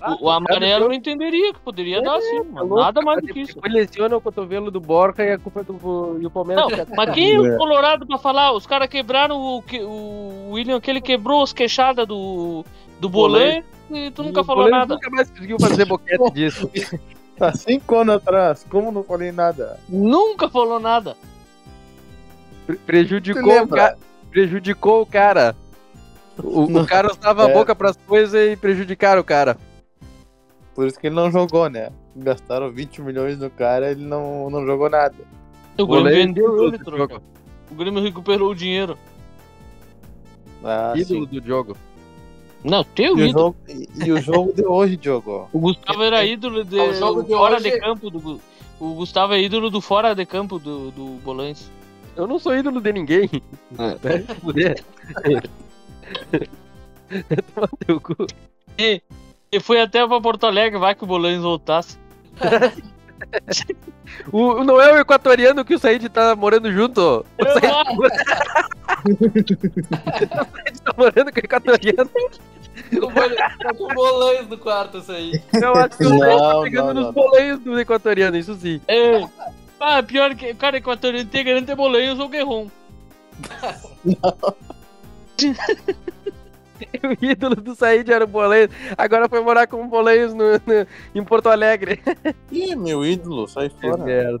[0.00, 3.40] Ah, O, o amarelo eu entenderia que poderia dar sim, mas nada mais do que
[3.40, 3.54] isso.
[3.54, 6.64] Depois lesiona o cotovelo do Borja e a culpa é do e o Palmeiras.
[6.70, 8.52] Não, mas quem é o Colorado pra falar?
[8.52, 12.64] Os caras quebraram o, que- o William, aquele quebrou as queixadas do,
[13.00, 14.94] do Bolan e tu nunca O falou nada.
[14.94, 16.70] Nunca mais conseguiu fazer boquete disso.
[17.40, 19.78] Há cinco anos atrás, como não falei nada?
[19.88, 21.16] Nunca falou nada.
[22.66, 23.96] Pre- Prejudicou o, ca...
[24.30, 25.54] prejudicou o cara.
[26.42, 27.52] O, o cara usava a É.
[27.52, 29.56] boca pras coisas e prejudicaram o cara.
[30.78, 31.90] Por isso que ele não jogou, né?
[32.14, 35.12] Gastaram 20 milhões no cara, ele não, não jogou nada.
[35.76, 37.20] O Grêmio vendeu ele, troca.
[37.68, 38.96] O Grêmio recuperou o dinheiro.
[40.62, 41.40] Ah, Ídolo sim.
[41.40, 41.76] do jogo.
[42.62, 43.32] Não, teu E o, ídolo.
[43.32, 45.48] jogo, e, e o jogo de hoje, Diogo?
[45.52, 48.40] O Gustavo era ídolo de, O jogo de fora hoje- de campo do
[48.78, 51.68] O Gustavo é ídolo do fora de campo do, do Bolães.
[52.14, 53.28] Eu não sou ídolo de ninguém.
[53.76, 53.96] É.
[54.00, 54.84] Vai se fuder.
[57.52, 58.14] Toma teu cu.
[59.50, 61.96] E, foi até pra Porto Alegre, vai que o Bolães voltasse.
[64.32, 67.26] O, não é o equatoriano que o Said tá morando junto.
[67.38, 67.68] O Said
[70.82, 72.10] tá morando com o equatoriano.
[72.94, 75.42] O bol- Tá com bolões no quarto isso aí.
[75.52, 77.12] Eu acho que o Said tá Não, pegando não, nos não.
[77.12, 78.80] boleios do equatoriano, isso sim.
[78.88, 79.22] É.
[79.78, 82.68] Ah, pior que o cara equatoriano tem garantia Bolães ou Guerron.
[87.20, 88.74] O ídolo do Said era o Boleiros.
[88.96, 92.00] Agora foi morar com o Boleiros no, no- em Porto Alegre.
[92.52, 94.02] Ih, meu ídolo, sai Que fora.
[94.04, 94.40] merda.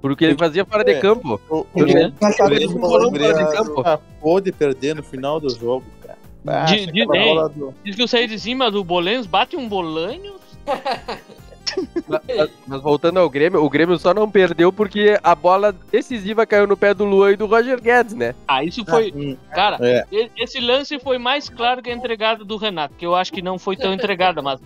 [0.00, 1.00] Porque ele fazia fora de É.
[1.00, 1.40] campo.
[1.48, 3.80] O, o, o o falou Grêmio fora de campo.
[3.80, 6.18] acabou de perder no final do jogo, cara.
[6.46, 7.24] Ah, aquela ei.
[7.34, 10.34] bola do- Diz que eu saí de cima do Bolães, bate um Bolanho.
[12.08, 16.66] Mas, mas voltando ao Grêmio, o Grêmio só não perdeu porque a bola decisiva caiu
[16.66, 18.34] no pé do Luan e do Roger Guedes, né?
[18.48, 19.12] Ah, isso foi.
[19.14, 20.04] Hum, Cara, É.
[20.38, 23.58] esse lance foi mais claro que a entregada do Renato, que eu acho que não
[23.58, 24.60] foi tão entregada, mas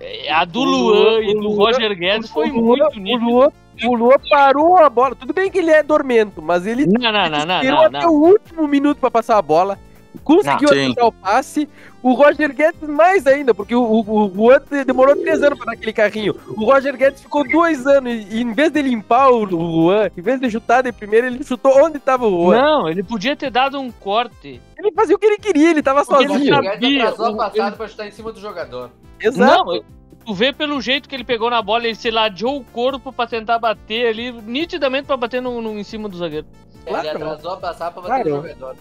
[0.00, 3.24] é, a do Luan Luan- e do Luan- Roger Guedes foi Luan, muito o nítido.
[3.24, 3.48] Luan,
[3.84, 5.14] o Luan parou a bola.
[5.14, 8.00] Tudo bem que ele é dormento, mas ele Não, não, não, não, esperou não, até
[8.06, 8.12] não.
[8.14, 9.78] o último minuto pra passar a bola.
[10.22, 11.68] Conseguiu acertar o passe.
[12.02, 15.66] O Roger Guedes mais ainda, porque o, o, o Juan de- demorou três anos pra
[15.66, 16.36] dar aquele carrinho.
[16.56, 20.20] O Roger Guedes ficou dois anos e, e em vez de limpar o, Juan, em
[20.22, 22.62] vez de chutar de primeira, ele chutou onde tava o Juan.
[22.62, 24.60] Não, ele podia ter dado um corte.
[24.78, 26.54] Ele fazia o que ele queria, ele tava Porque ele sozinho.
[26.54, 26.74] sabia.
[26.80, 28.90] Ele atrasou a passada pra chutar em cima do jogador.
[29.20, 29.64] Exato.
[29.64, 29.80] Não,
[30.24, 33.26] tu vê pelo jeito que ele pegou na bola, ele se ladeou o corpo pra
[33.26, 36.46] tentar bater ali, nitidamente pra bater no, no- em cima do zagueiro.
[36.86, 37.08] Ele Claro.
[37.08, 38.36] atrasou a passada pra bater Claro.
[38.42, 38.76] no jogador.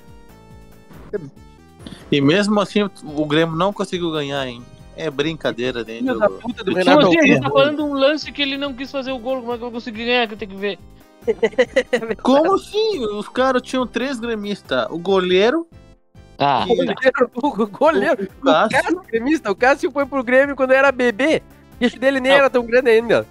[2.11, 4.63] E mesmo assim o Grêmio não conseguiu ganhar, hein?
[4.97, 6.35] É brincadeira dentro da do...
[6.35, 7.41] puta do Renato Augusto.
[7.41, 9.41] tá falando de um lance que ele não quis fazer o gol.
[9.41, 10.27] Como é que eu consegui ganhar?
[10.27, 10.79] Que eu tenho que ver.
[12.23, 13.03] Como assim?
[13.05, 14.87] Os caras tinham três gremistas.
[14.89, 15.67] O goleiro,
[16.37, 20.55] Ah, O goleiro, o goleiro, o o Cássio, Cássio, gremista, o Cássio foi pro Grêmio
[20.55, 21.41] quando era bebê.
[21.81, 22.39] E o dele nem Não.
[22.39, 23.27] era tão grande ainda.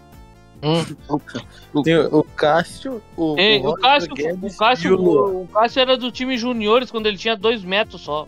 [1.82, 5.80] Tem o Cássio, o, Ei, o, Roger Cássio, Guedes o, Cássio, o o, o Cássio
[5.80, 8.26] era do time juniores quando ele tinha dois metros só.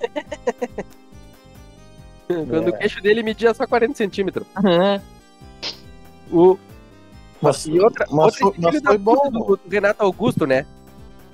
[2.28, 4.46] Quando o queixo dele media só 40 centímetros.
[4.62, 5.00] É.
[6.30, 6.58] O,
[7.40, 9.30] Mas, e outra, mas outra mas foi bom.
[9.30, 10.66] do, do Renato Augusto, né?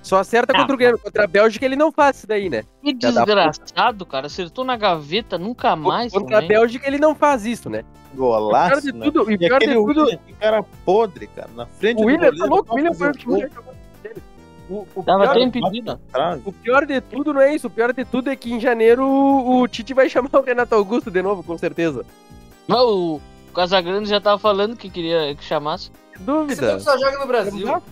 [0.05, 0.99] Só acerta Ah, contra o Grêmio.
[0.99, 2.62] Contra a Bélgica ele não faz isso daí, né?
[2.83, 4.27] Que desgraçado, cara.
[4.27, 6.12] Acertou na gaveta, nunca mais.
[6.12, 6.57] contra a também.
[6.59, 7.79] Bélgica ele não faz isso, né?
[8.12, 9.05] E pior Golaço, de né?
[9.07, 11.49] tudo, e E pior de aquele tudo, William, que cara podre, cara.
[11.57, 12.71] Na frente o William, tá goleiro, louco?
[12.73, 14.23] O William foi o que jogou dele.
[14.69, 16.01] O, o Tava pior, até impedido.
[16.45, 17.67] o pior de tudo não é isso.
[17.67, 21.11] O pior de tudo é que em janeiro o, Tite vai chamar o Renato Augusto
[21.11, 22.05] de novo, com certeza.
[22.69, 23.21] Mas o
[23.55, 25.90] Casagrande já tava falando que queria que chamasse.
[26.14, 26.67] Esse dúvida.
[26.67, 27.83] louco só joga no Brasil.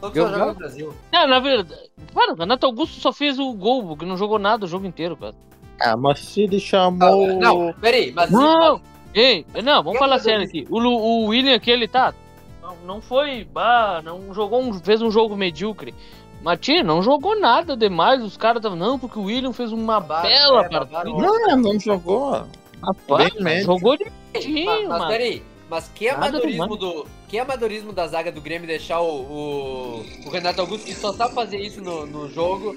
[0.00, 0.94] Só joga já- no Brasil.
[1.12, 1.90] Não, na verdade.
[2.12, 5.16] Para, o Renato Augusto só fez o gol, porque não jogou nada o jogo inteiro,
[5.16, 5.34] cara.
[5.80, 7.26] Ah, mas se ele chamou.
[7.38, 8.30] Não, peraí, mas.
[8.30, 8.80] Não!
[9.14, 10.66] Ei, não, vamos falar sério aqui.
[10.70, 12.14] O, o William aquele tá.
[12.62, 13.44] Não, não foi.
[13.44, 15.94] Bah, não jogou um, fez um jogo medíocre.
[16.42, 18.22] Mas, tia, não jogou nada demais.
[18.22, 18.78] Os caras estavam.
[18.78, 21.04] Não, porque o William fez uma bela é, partida.
[21.04, 22.46] Não, não jogou.
[22.82, 25.10] Rapaz, bem jogou Mas, direitinho, mas mano.
[25.10, 27.06] peraí, mas que amadorismo do.
[27.28, 31.34] Que amadorismo da zaga do Grêmio deixar o, o, o Renato Augusto, que só sabe
[31.34, 32.76] fazer isso no, no jogo,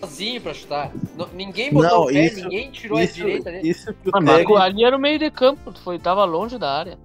[0.00, 0.90] sozinho pra chutar.
[1.16, 3.68] Não- ninguém botou Não, o pé, isso- ninguém tirou a Isso, direita dele.
[3.68, 4.56] isso que o Mano, mas técnico.
[4.60, 6.98] ali era o meio de campo, foi, tava longe da área.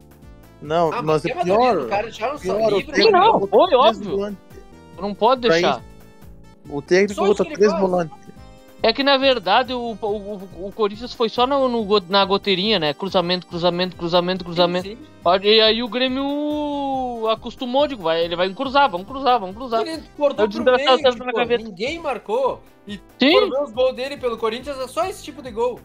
[0.61, 1.77] Não, Ah, mas que é pior.
[1.77, 2.91] o cara deixaram só pior, livre.
[2.91, 4.37] técnico Não, foi óbvio.
[4.99, 5.81] Não pode deixar.
[6.67, 8.17] O técnico botou três volantes.
[8.81, 12.93] É que na verdade o, o, o- Corinthians foi só no, no na goteirinha, né?
[12.93, 14.87] Cruzamento, cruzamento, cruzamento, cruzamento.
[14.87, 15.43] Sim, sim.
[15.43, 19.81] E aí o Grêmio acostumou, digo, vai, ele vai cruzar, vamos cruzar, vamos cruzar.
[19.85, 22.61] Ele cortou pro meio, tipo, ninguém marcou.
[22.87, 25.79] E Sim, os gols dele pelo Corinthians é só esse tipo de gol.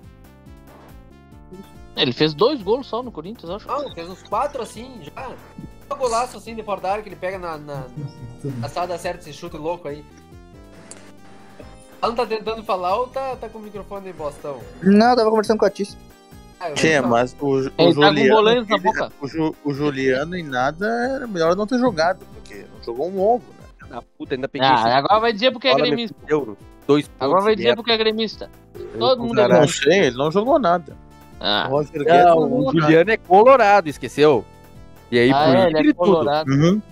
[1.97, 3.67] ele fez dois gols só no Corinthians, acho.
[3.67, 5.33] Não, fez uns quatro assim, já.
[5.93, 7.87] Um golaço assim de fora da área que ele pega na, na,
[8.59, 10.05] na sala certa esse chute louco aí.
[12.05, 14.59] Alan tá tentando falar ou tá, tá com o microfone em bostão?
[14.83, 15.97] Não, eu tava conversando com a Tice.
[16.61, 18.43] Ah, eu Tinha, não- mas o, o Ele tá com Juliano.
[18.43, 19.13] na ele- boca.
[19.21, 23.21] o, Ju- o Juliano em nada era melhor não ter jogado, porque não jogou um
[23.21, 23.45] ovo,
[23.81, 23.89] né?
[23.89, 24.69] Da puta, ainda peguei.
[24.69, 26.15] Ah, agora vai dizer porque é gremista.
[26.21, 27.23] fudeu, Dois pontos.
[27.23, 28.51] Agora vai dizer porque é gremista.
[28.99, 29.91] Todo mundo é Não gremista.
[29.91, 30.93] sei, ele não jogou nada.
[30.93, 32.81] O Ah, Roger Guedes Não, jogou o nada.
[32.81, 34.45] Juliano é colorado, esqueceu?
[35.11, 35.97] E aí, ah por é, Inter ele é tudo.
[35.97, 36.51] colorado.
[36.51, 36.83] Uhum.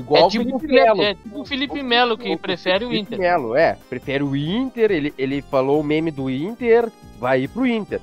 [0.00, 1.02] Igual É o tipo, o Felipe Melo.
[1.02, 3.18] é tipo o Felipe Melo que prefere o Felipe Inter.
[3.18, 3.76] Melo, é.
[3.88, 8.00] Prefere o Inter, ele, ele falou o meme do Inter, vai ir pro Inter.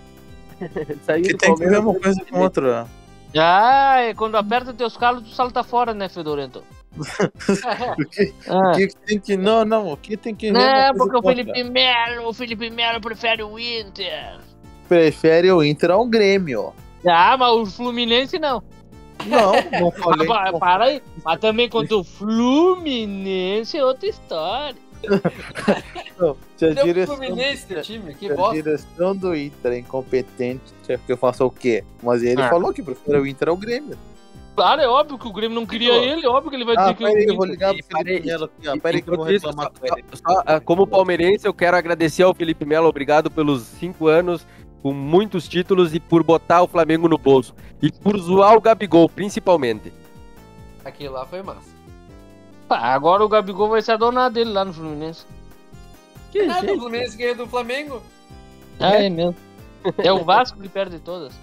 [1.03, 2.87] Saiu Que tem que ver uma coisa com outra.
[3.35, 6.63] Ah, é quando aperta teus calos, tu salta fora, né, Fedorento?
[6.97, 8.71] O que, Ah.
[8.71, 9.37] o que tem que.
[9.37, 10.51] Não, não, o que tem que.
[10.51, 11.21] Não, porque o.
[11.21, 14.39] Felipe Melo, o Felipe Melo prefere o Inter.
[14.87, 16.73] Prefere o Inter ao Grêmio.
[17.07, 18.63] Ah, mas o Fluminense não.
[19.25, 19.51] Não,
[19.81, 20.27] não falei.
[20.31, 21.01] Ah, pa- para aí.
[21.23, 24.75] Mas também contra o Fluminense é outra história.
[26.17, 26.35] não.
[26.55, 28.55] Se a Deu direção, Fluminense do time, que se a bosta.
[28.55, 31.83] direção do Inter é incompetente, quer que eu faça o quê?
[32.01, 32.49] Mas ele Ah.
[32.49, 33.97] falou que prefere o Inter ao Grêmio.
[34.55, 35.97] Claro, é óbvio que o Grêmio não queria Pô.
[35.99, 37.83] ele, é óbvio que ele vai dizer Ah, que o peraí, eu vou ligar pro
[37.85, 38.77] Felipe Melo aqui, ó.
[38.79, 40.03] Peraí que eu vou reclamar com ele.
[40.13, 44.47] só- só, ah, como palmeirense, eu quero agradecer ao Felipe Melo, obrigado pelos cinco anos,
[44.87, 47.53] com muitos títulos e por botar o Flamengo no bolso.
[47.81, 49.91] E por zoar o Gabigol, principalmente.
[50.85, 51.69] Aquilo lá foi massa.
[52.69, 55.25] Pá, agora o Gabigol vai se adonar dele lá no Fluminense.
[56.31, 56.79] Que Nada, o jeito.
[56.79, 58.01] Fluminense ganhou do Flamengo.
[58.79, 59.35] Ah, é mesmo.
[59.97, 61.33] É o Vasco que perde todas.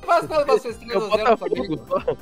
[0.00, 1.86] Não faz nada, mas fez 3 É o a 0 pro Botafogo.
[1.86, 2.18] Flamengo.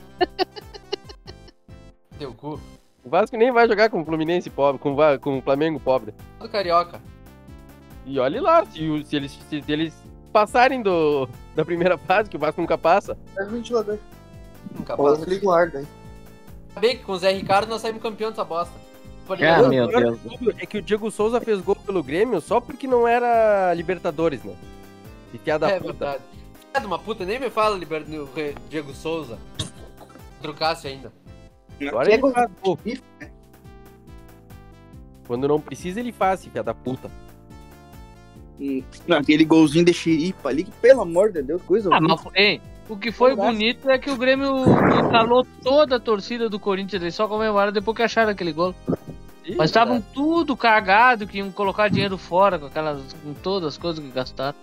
[2.18, 2.60] Teu cu.
[3.02, 6.12] O Vasco nem vai jogar com o Fluminense pobre, com, com o Flamengo pobre.
[6.38, 7.00] Do Carioca.
[8.04, 10.06] E olhe lá, se, se eles, se eles
[10.36, 13.16] passarem do, da primeira fase, que o Vasco nunca passa.
[13.34, 13.96] Pega o ventilador.
[14.78, 15.30] Nunca Ou passa.
[15.30, 15.86] liga o ar daí.
[16.74, 18.74] Sabia que com o Zé Ricardo nós saímos campeão dessa bosta.
[19.30, 20.18] Ah, meu O pior Deus.
[20.58, 24.54] É que o Diego Souza fez gol pelo Grêmio só porque não era Libertadores, né?
[25.32, 25.92] E piada É puta.
[25.92, 26.22] verdade.
[26.74, 28.04] É de uma puta, nem me fala liber...
[28.68, 29.38] Diego Souza.
[30.42, 31.10] Trucasse ainda.
[31.80, 32.78] Agora ele faz gol.
[35.26, 37.10] Quando não precisa, ele faz, filha da puta.
[39.10, 42.96] Aquele golzinho de xeripa ali, que pelo amor de Deus, coisa Ah, mas, hein, o
[42.96, 44.64] que foi bonito é que o Grêmio
[45.10, 48.74] calou toda a torcida do Corinthians, eles só comemoraram depois que acharam aquele gol.
[49.56, 53.14] Mas estavam tudo cagado que iam colocar dinheiro fora com aquelas.
[53.22, 54.56] com todas as coisas que gastaram.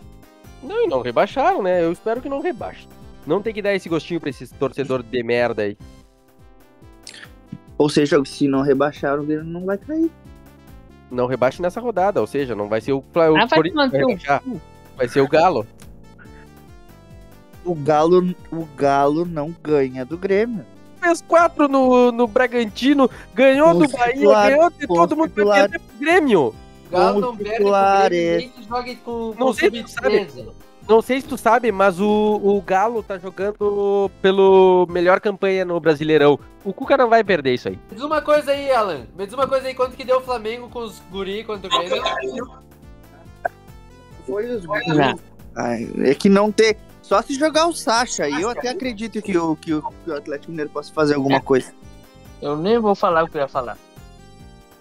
[0.62, 1.84] Não, e não rebaixaram, né?
[1.84, 2.88] Eu espero que não rebaixem.
[3.26, 5.78] Não tem que dar esse gostinho pra esses torcedores de merda aí.
[7.78, 10.12] Ou seja, se não rebaixar, o Grêmio não vai cair.
[11.14, 13.04] Não rebaixe nessa rodada, ou seja, não vai ser o, o
[13.38, 14.44] Ah, vai Corinthians vai rebaixar.
[14.98, 15.66] Vai ser o Galo.
[17.64, 20.66] O Galo, o Galo não ganha do Grêmio.
[21.00, 25.28] Fez quatro no, no Bragantino, ganhou Com do Bahia, titular- ganhou de todo mundo vai
[25.30, 26.42] titular- perder pro Grêmio.
[26.48, 28.10] O Galo não perde pro.
[28.10, 30.42] Grêmio, jogue com, Não com o sei sabe.
[30.84, 30.90] Sub-13.
[30.90, 35.80] Não sei se tu sabe, mas o, o Galo tá jogando pelo melhor campanha no
[35.80, 36.40] Brasileirão.
[36.64, 37.80] O Cuca não vai perder isso aí.
[37.90, 39.06] Me diz uma coisa aí, Alan.
[39.18, 41.70] Me diz uma coisa aí, quanto que deu o Flamengo com os guri contra o
[41.70, 42.04] Grêmio?
[44.26, 44.66] Foi os
[45.56, 46.78] Ai, É que não ter.
[47.02, 50.16] Só se jogar o Sacha aí, eu até acredito que o, que o, que o
[50.16, 51.74] Atlético Mineiro possa fazer alguma coisa.
[52.42, 53.78] Eu nem vou falar o que eu ia falar.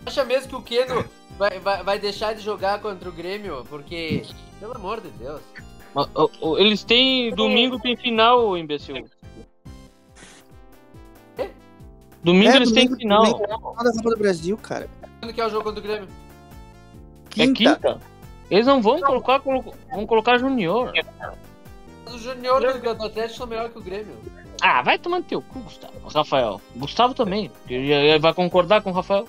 [0.06, 1.04] Acha mesmo que o Keno
[1.36, 3.64] vai, vai, vai deixar de jogar contra o Grêmio?
[3.68, 4.22] Porque,
[4.60, 5.40] pelo amor de Deus.
[6.58, 7.34] Eles têm.
[7.34, 9.04] Domingo tem final, imbecil.
[11.36, 11.50] Quê?
[12.22, 13.22] Domingo É, eles têm domingo- final.
[13.24, 14.88] domingo é da Copa do Brasil, cara.
[15.20, 16.08] Quando que é o jogo contra o Grêmio?
[17.38, 18.00] É quinta.
[18.50, 19.40] Eles não vão colocar.
[19.40, 20.92] colo- Vão colocar Junior.
[22.04, 24.14] Mas o Junior do do Atlético são melhor que o Grêmio.
[24.60, 25.94] Ah, vai tomar no teu cu, Gustavo.
[26.14, 26.60] Rafael.
[26.76, 27.50] Gustavo também.
[27.68, 29.26] Ele ele vai concordar com o Rafael.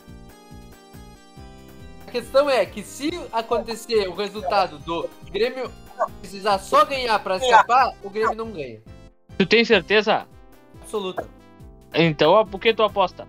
[2.13, 5.71] A questão é que se acontecer o resultado do Grêmio
[6.21, 8.79] precisar só ganhar pra escapar, o Grêmio não ganha.
[9.35, 10.27] Tu tem certeza?
[10.79, 11.27] Absoluta.
[11.91, 13.27] Então, por que tu aposta?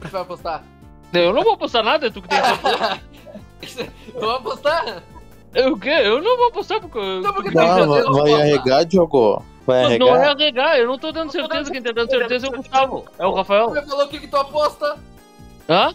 [0.00, 0.64] Você vai apostar?
[1.12, 3.02] Eu não vou apostar nada, é tu que tem certeza.
[4.14, 5.02] Eu vou apostar?
[5.54, 5.90] Eu o quê?
[5.90, 6.98] Eu não vou apostar porque.
[6.98, 8.10] Não, porque tu tem Não, certeza.
[8.10, 9.44] vai, vai arregar, Diogo.
[9.66, 10.30] Vai Mas Não é arregar.
[10.34, 11.70] arregar, eu não tô dando certeza.
[11.70, 13.04] Quem tá dando certeza é o Gustavo.
[13.18, 13.68] É o Rafael.
[13.68, 14.98] Você falou o que, que tu aposta?
[15.68, 15.92] Hã?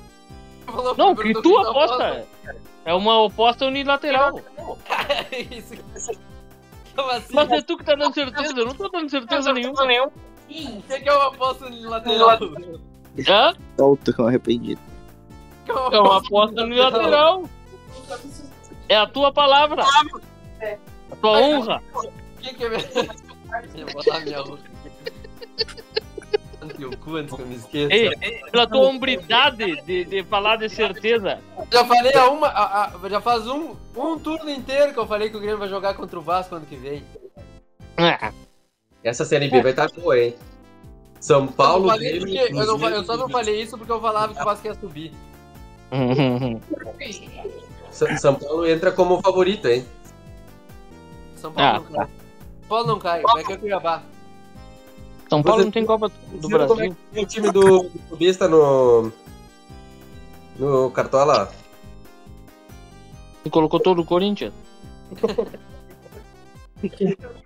[0.67, 2.27] Você falou Não, que perguntou tu o aposta.
[2.85, 4.39] É uma aposta unilateral.
[5.51, 5.75] Isso.
[6.95, 7.33] Como assim?
[7.33, 9.83] Mas é tu que tá dando certeza, eu não tô dando certeza nenhuma.
[9.83, 10.11] O
[10.47, 12.39] que que é uma aposta unilateral?
[13.27, 13.53] Hã?
[13.77, 14.81] Solta com arrependido.
[15.65, 17.43] Que é uma É aposta unilateral.
[18.89, 19.83] É a tua palavra.
[19.83, 21.83] A tua honra.
[21.93, 22.09] O
[22.41, 22.91] que que é mesmo?
[23.75, 24.59] Eu vou botar minha honra.
[26.77, 27.93] Teu cu antes que eu me esqueça.
[27.93, 31.39] Ei, pela tua hombridade de, de falar de certeza.
[31.71, 32.47] Já falei a uma.
[32.47, 35.69] a- a- já faz um, um turno inteiro que eu falei que o Grêmio vai
[35.69, 37.03] jogar contra o Vasco ano que vem.
[37.95, 38.31] Ah,
[39.03, 40.35] Essa Série B vai estar boa, hein?
[41.19, 44.01] São Eu, não Paulo, Grêmio, porque, eu, não, eu só não falei isso porque eu
[44.01, 45.11] falava que o Vasco ia subir.
[48.17, 49.85] São Paulo entra como favorito, hein?
[51.35, 52.05] São Paulo Ah, não cai.
[52.05, 54.03] São Paulo não cai, vai cair o Cuiabá.
[55.29, 56.95] São Paulo não tem Copa do é Brasil.
[57.13, 59.11] que é o time do, do clubista no.
[60.57, 61.51] No Cartola?
[63.43, 64.53] Tu colocou todo o Corinthians.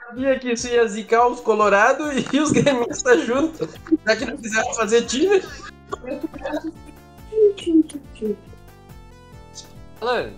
[0.07, 3.69] Sabia que isso ia zicar os Colorado e os gremistas juntos.
[4.05, 5.41] Já que não quiseram fazer time.
[9.99, 10.31] Alan,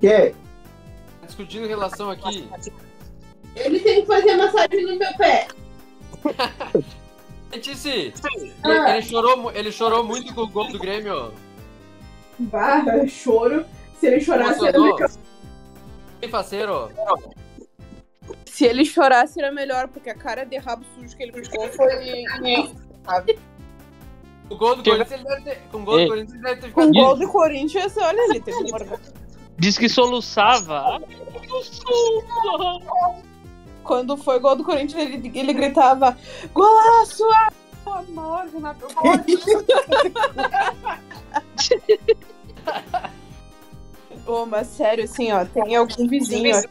[0.00, 0.30] Que?
[1.20, 2.48] tá discutindo relação aqui.
[3.54, 5.48] Ele tem que fazer massagem no meu pé.
[7.50, 8.12] Letícia, ele,
[8.62, 8.90] Ah.
[8.96, 11.32] ele chorou, ele chorou muito com o gol do Grêmio.
[12.38, 13.64] Barra, choro.
[13.98, 15.10] Se ele chorasse, era melhor.
[16.20, 16.90] Bem faceiro.
[18.44, 22.24] Se ele chorasse, era melhor, porque a cara de rabo sujo que ele ficou foi.
[24.50, 26.04] O gol do Que- Corinthians, ele deve ter, com o gol Ei.
[26.04, 26.96] do Corinthians, ele deve ter Com ficado.
[27.02, 28.58] o gol do Corinthians, olha ele, teve.
[29.58, 31.00] Diz que soluçava.
[33.88, 36.14] Quando foi gol do Corinthians, ele, ele gritava:
[36.52, 37.24] Golaço!
[37.32, 37.48] ah,
[37.86, 39.14] Amor, Renato, gol."
[44.42, 46.54] Ô, mas sério, assim, ó, tem algum vizinho.
[46.54, 46.68] aqui.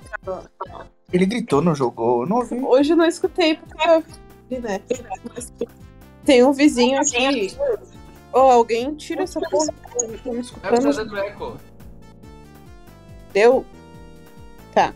[1.11, 2.59] Ele gritou, não jogou, eu não ouvi.
[2.63, 4.03] Hoje eu não escutei porque eu.
[4.61, 4.79] Né?
[5.33, 5.51] Mas
[6.23, 7.51] Tem um vizinho aqui.
[8.31, 9.73] Ô, alguém tira essa porra.
[9.91, 11.59] Tô me Vai escutando.
[13.33, 13.65] Deu?
[14.71, 14.93] Tá.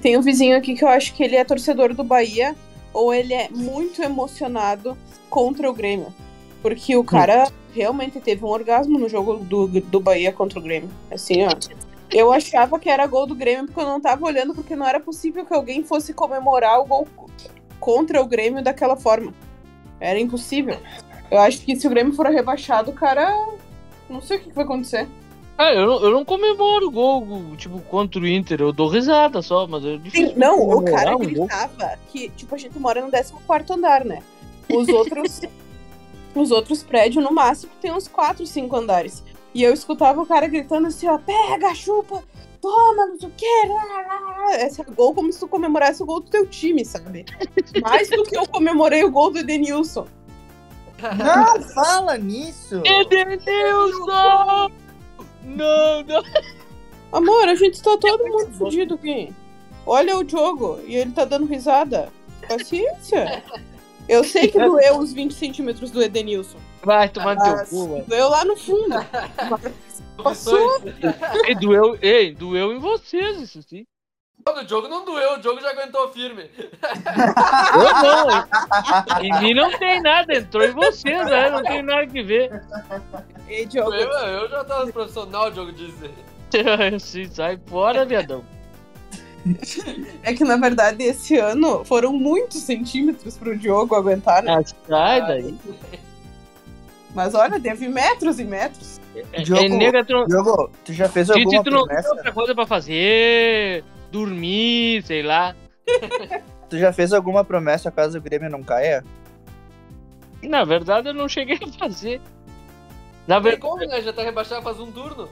[0.00, 2.54] Tem um vizinho aqui que eu acho que ele é torcedor do Bahia
[2.92, 4.96] ou ele é muito emocionado
[5.28, 6.12] contra o Grêmio.
[6.62, 10.88] Porque o cara realmente teve um orgasmo no jogo do, do Bahia contra o Grêmio.
[11.10, 11.50] Assim, ó.
[12.10, 15.00] Eu achava que era gol do Grêmio porque eu não tava olhando, porque não era
[15.00, 17.08] possível que alguém fosse comemorar o gol
[17.80, 19.34] contra o Grêmio daquela forma.
[20.00, 20.78] Era impossível.
[21.30, 23.34] Eu acho que se o Grêmio for rebaixado, cara.
[24.08, 25.08] Não sei o que que vai acontecer.
[25.56, 28.60] É, eu não, eu não comemoro gol, tipo, contra o Inter.
[28.60, 30.30] Eu dou risada só, mas é difícil.
[30.30, 31.46] Sim, não, o cara um gol.
[31.46, 34.22] gritava que, tipo, a gente mora no 14 andar, né?
[34.68, 35.40] Os outros.
[36.34, 39.22] Os outros prédios, no máximo, tem uns 4, 5 andares.
[39.54, 42.24] E eu escutava o cara gritando assim, ó, pega, chupa,
[42.60, 43.46] toma, não sei o que.
[44.66, 47.24] Esse é gol como se tu comemorasse o gol do teu time, sabe?
[47.80, 50.08] Mais do que eu comemorei o gol do Edenilson.
[51.00, 52.82] Não fala nisso!
[52.84, 54.72] Edenilson!
[55.44, 56.22] Não, não.
[57.12, 59.32] Amor, a gente tá todo mundo fudido aqui.
[59.86, 62.08] Olha o jogo e ele tá dando risada.
[62.48, 63.42] Paciência.
[64.08, 66.58] Eu sei que doeu os 20 centímetros do Edenilson.
[66.82, 68.94] Vai tomar no teu Mas cu, doeu lá no fundo.
[70.22, 70.82] Passou.
[71.46, 73.86] Ei, doeu, ei, doeu em vocês, isso sim.
[74.46, 76.50] O jogo não doeu, o jogo já aguentou firme.
[77.74, 79.22] Eu não.
[79.22, 81.48] Em mim não tem nada, entrou em vocês, né?
[81.48, 82.62] Não tem nada que ver.
[83.48, 83.94] Ei, Diogo.
[83.94, 86.10] Eu, eu já tava profissional, o jogo disse.
[87.00, 88.44] Sim, sai fora, viadão.
[90.22, 94.54] É que na verdade esse ano foram muitos centímetros pro Diogo aguentar, né?
[94.54, 95.58] Ah, sai daí.
[97.14, 99.00] Mas olha, teve metros e metros.
[99.32, 102.32] É, Diogo, é nega, tu, Diogo, tu já fez Titi, alguma tu não tem outra
[102.32, 103.84] coisa pra fazer,
[104.18, 105.54] dormir, sei lá.
[106.70, 109.04] Tu já fez alguma promessa caso o Grêmio não caia?
[110.42, 112.20] Na verdade, eu não cheguei a fazer.
[113.26, 114.00] Na verdade, como, né?
[114.00, 115.28] Já tá rebaixado faz um turno.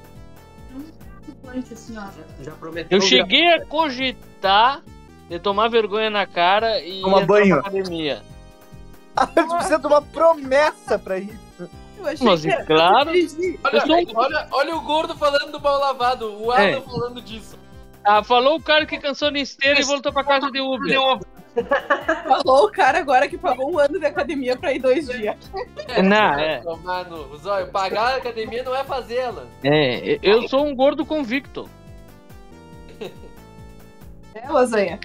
[2.42, 2.98] Já prometeu.
[2.98, 4.82] eu cheguei a cogitar
[5.28, 7.56] de tomar vergonha na cara e Tomar banho.
[7.56, 8.22] na academia.
[9.16, 11.68] Ah, tu precisa de uma promessa pra isso.
[11.98, 13.10] Eu achei Mas, que era- claro.
[13.64, 16.80] Olha, olha, olha o gordo falando do mal lavado, o Alan É.
[16.80, 17.58] falando disso.
[18.04, 20.98] Ah, falou o cara que cansou na esteira e voltou pra casa de Uber.
[22.26, 25.36] Falou o cara agora que pagou um ano de academia pra ir dois dias.
[26.02, 26.60] Não, é.
[26.62, 27.68] Tomar no zóio.
[27.70, 29.44] Pagar a academia não é fazê-la.
[29.62, 31.68] É, eu sou um gordo convicto.
[34.34, 34.98] É, lasanha.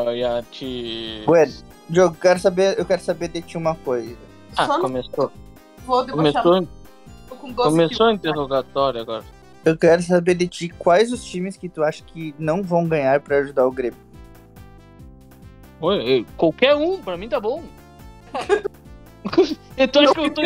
[0.00, 1.22] Baiate.
[1.26, 1.52] Bueno,
[1.88, 4.16] Diogo, quero saber, eu quero saber de ti uma coisa.
[4.56, 5.32] Ah, Só no- começou.
[5.86, 6.68] Vou debochar Começou,
[7.56, 9.24] começou o interrogatório agora.
[9.64, 13.20] Eu quero saber de ti quais os times que tu acha que não vão ganhar
[13.20, 13.98] pra ajudar o Grêmio.
[15.80, 17.62] Oi, qualquer um, pra mim tá bom.
[19.92, 20.42] Tu, acha que eu tô,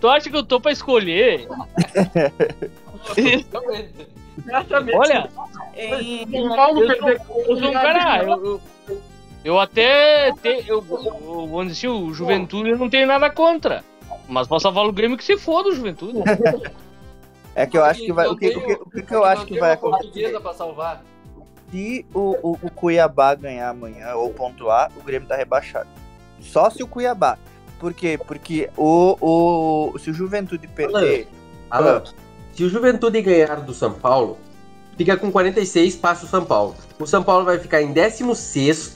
[0.00, 1.46] tu acha que eu tô pra escolher?
[4.94, 5.28] Olha,
[5.76, 8.22] Em- eu sou, eu sou um cara.
[8.22, 8.60] Eu, eu,
[9.44, 10.32] eu até.
[10.32, 13.84] Te, eu, eu, dizer, assim, o Juventude eu não tenho nada contra.
[14.28, 16.18] Mas posso salvar o Grêmio que se foda o Juventude.
[17.58, 18.28] É que eu acho que vai.
[18.28, 20.38] O que, o que, o que que eu acho que vai acontecer?
[20.40, 21.02] pra salvar.
[21.72, 25.88] Se o, o, o Cuiabá ganhar amanhã ou pontuar, o Grêmio tá rebaixado.
[26.40, 27.36] Só se o Cuiabá.
[27.80, 28.16] Por quê?
[28.16, 31.26] Porque o, o, se o Juventude perder.
[31.68, 32.04] Alan,
[32.54, 34.38] se o Juventude ganhar do São Paulo,
[34.96, 36.76] fica com 46, passa o São Paulo.
[36.96, 38.94] O São Paulo vai ficar em 16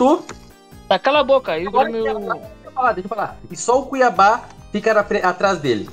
[0.88, 2.04] Tá, cala a boca aí, o Grêmio.
[2.04, 3.36] Deixa eu falar, deixa eu falar.
[3.50, 5.88] E só o Cuiabá fica na atrás dele.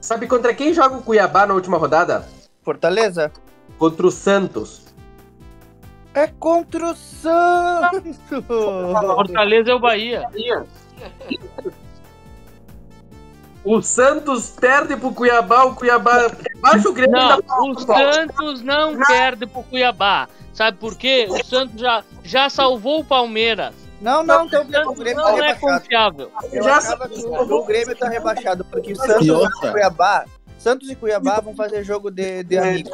[0.00, 2.26] Sabe contra quem joga o Cuiabá na última rodada?
[2.62, 3.30] Fortaleza?
[3.78, 4.86] Contra o Santos.
[6.14, 8.16] É contra o Santos!
[9.14, 10.28] Fortaleza é o Bahia.
[13.62, 16.30] O Santos perde pro Cuiabá, o Cuiabá
[16.60, 20.28] baixa o Grêmio Não, da o Santos não perde pro Cuiabá.
[20.54, 21.26] Sabe por quê?
[21.28, 23.74] O Santos já, já salvou o Palmeiras.
[24.00, 25.60] Não, não, então O o Santos Grêmio tá não é rebaixado.
[25.80, 26.32] confiável.
[26.52, 29.70] Eu Já achava que o, o Grêmio tá rebaixado, porque o Santos E?
[29.70, 30.24] Cuiabá.
[30.58, 32.90] Santos e Cuiabá vão fazer jogo de, de amigo.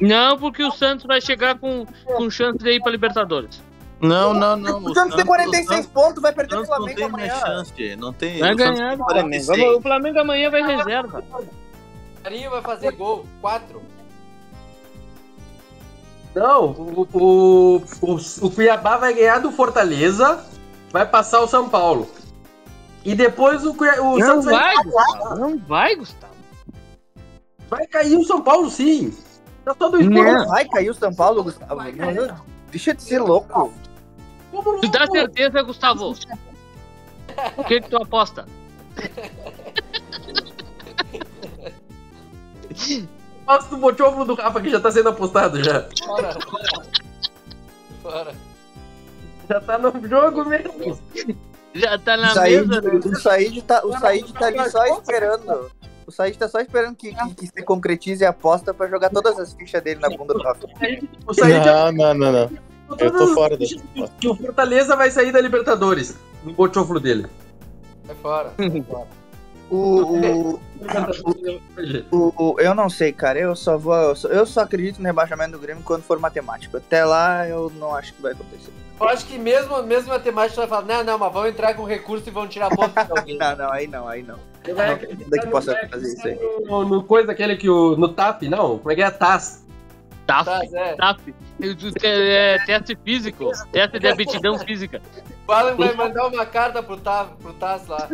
[0.00, 3.62] Não, porque o Santos vai chegar com, com chance de ir pra Libertadores.
[4.00, 4.84] Não, não, não.
[4.84, 7.46] O Santos tem 46 pontos, vai perder O Santos não Flamengo tem mais amanhã.
[7.46, 7.96] chance.
[7.96, 8.38] Não tem.
[8.40, 9.46] Vai o Santos ganhar do Flamengo.
[9.46, 9.76] 46.
[9.76, 11.24] O Flamengo amanhã vai reserva.
[12.22, 13.24] Carinho vai fazer gol.
[13.40, 13.82] Quatro.
[16.34, 20.44] Não, o, o, o, o Cuiabá vai ganhar do Fortaleza,
[20.90, 22.10] vai passar o São Paulo.
[23.04, 25.34] E depois o, o Não Santos vai, vai, Gustavo.
[25.36, 26.34] Não vai, Gustavo.
[27.68, 29.16] vai cair o São Paulo, sim.
[29.64, 30.24] Tá todo Não.
[30.24, 30.48] escuro.
[30.48, 31.76] Vai cair o São Paulo, Gustavo.
[31.76, 32.36] Não,
[32.70, 33.72] Deixa de ser louco.
[34.80, 36.16] Tu dá certeza, Gustavo?
[37.56, 38.44] O que que tu aposta?
[43.44, 45.86] Passa do bochofo do Rafa que já tá sendo apostado já.
[46.04, 46.38] Fora.
[48.02, 48.34] Fora.
[49.48, 50.98] Já tá no jogo mesmo.
[51.74, 53.00] Já tá na Said, mesa, né?
[53.04, 55.70] o Said tá, o Said tá ali só esperando.
[56.06, 59.38] O Said tá só esperando que, que, que se concretize a aposta pra jogar todas
[59.38, 60.66] as fichas dele na bunda do Rafa.
[61.26, 62.50] O Said Não, não, não, não.
[62.98, 63.76] Eu tô fora dessa
[64.20, 66.16] que o Fortaleza vai sair da Libertadores.
[66.44, 67.26] No bochofo dele.
[68.04, 68.52] Vai fora.
[68.58, 69.06] O,
[69.74, 70.60] o,
[72.10, 73.38] o- o- eu não sei, cara.
[73.38, 73.94] Eu só vou.
[73.94, 76.76] Eu só, eu só acredito no rebaixamento do Grêmio quando for matemático.
[76.76, 78.72] Até lá eu não acho que vai acontecer.
[79.00, 81.82] Eu acho que mesmo, mesmo a matemática vai falar, não, não, mas vão entrar com
[81.84, 83.36] recurso e vão tirar ponto de alguém.
[83.38, 84.38] Não, não, aí não, aí não.
[85.28, 86.38] Daqui no- possa fazer isso aí.
[86.64, 87.96] No, no coisa aquele que o.
[87.96, 88.78] No TAP, não.
[88.78, 89.10] Como é que é?
[89.10, 89.64] TAS.
[90.26, 90.94] TAF, Tá, Zé.
[90.96, 91.34] TAF.
[92.02, 95.00] É, teste físico, teste de aptidão física.
[95.46, 98.08] O Alan vai mandar uma carta pro, Ta, pro Taz lá.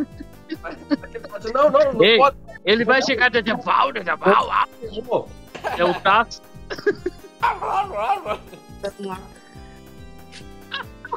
[1.54, 2.16] Não, não, não Ei.
[2.18, 2.36] pode.
[2.64, 4.66] Ele vai chegar e dizer, Valder, Val, ah",
[5.06, 5.26] Pô,
[5.76, 6.40] é o TAF.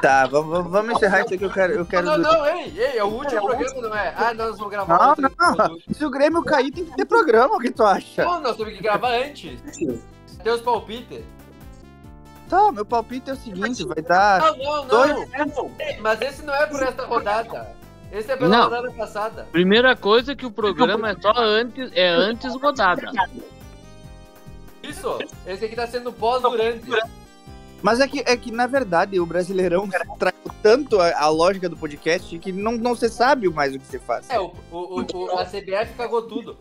[0.01, 1.43] Tá, vamos, vamos- encerrar isso aqui.
[1.43, 1.73] Eu quero.
[1.73, 4.13] Eu quero Não, não, não, ei, ei, é o último programa, não é?
[4.17, 5.31] Ah, nós vamos gravar Não, outro.
[5.39, 5.93] não.
[5.93, 7.55] Se o Grêmio cair, tem que ter programa.
[7.55, 8.23] O que tu acha?
[8.23, 9.61] Pô, nós temos que gravar antes.
[10.43, 11.23] Tem os palpites.
[12.49, 14.41] Tá, meu palpite é o seguinte: vai dar.
[14.41, 15.71] Não, não, Dois- não.
[15.79, 17.75] Ei, Mas esse não é por esta rodada.
[18.13, 18.63] Esse é pela Não.
[18.65, 19.47] rodada passada.
[19.51, 23.11] Primeira coisa que o programa é só antes, é antes rodada.
[24.83, 25.17] Isso.
[25.47, 26.83] Esse aqui tá sendo pós-durante.
[27.81, 31.75] Mas é que, é que, na verdade, o Brasileirão traiu tanto a, a lógica do
[31.75, 34.29] podcast que não, não se sabe mais o que se faz.
[34.29, 36.55] É, o, o, o, o- a CBF cagou tudo.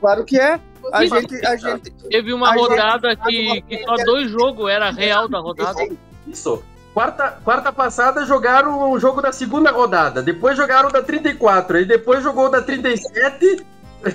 [0.00, 0.58] Claro que é.
[0.92, 1.46] A gente.
[1.46, 5.28] A gente Teve uma A gente rodada uma que, que só dois jogos era real
[5.28, 5.86] da rodada.
[6.26, 6.62] Isso.
[6.96, 10.22] Quarta, quarta passada jogaram o jogo da segunda rodada.
[10.22, 11.80] Depois jogaram o da 34.
[11.80, 13.66] E depois jogou o da 37.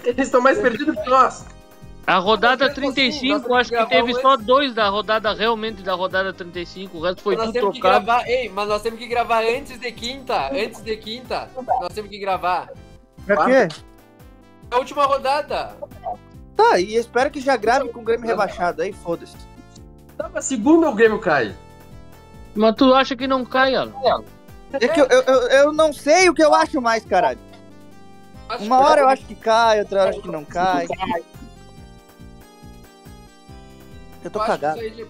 [0.04, 1.46] Eles estão mais perdidos que nós.
[2.08, 5.94] A rodada Mesmo assim, 35, nós acho que teve só dois da rodada, realmente da
[5.94, 6.98] rodada 35.
[6.98, 8.04] O resto foi Mas nós tudo temos que trocado.
[8.04, 8.28] gravar.
[8.28, 10.48] Ei, mas nós temos que gravar antes de quinta.
[10.52, 11.50] Antes de quinta.
[11.80, 12.68] Nós temos que gravar.
[13.28, 13.68] Pra quê?
[14.72, 15.78] A última rodada.
[16.56, 18.82] Tá, e espero que já grave com o Grêmio rebaixado.
[18.82, 19.38] Aí foda-se.
[20.18, 21.56] Tava segunda o Grêmio cai.
[22.56, 23.94] Mas tu acha que não cai, Alan?
[24.74, 27.40] É que eu, eu, eu, eu não sei o que eu acho mais, caralho.
[28.50, 30.88] Acho Uma hora eu acho que cai, outra hora eu acho que não cai.
[34.24, 34.80] Eu tô eu acho que cagado.
[34.80, 35.08] aí.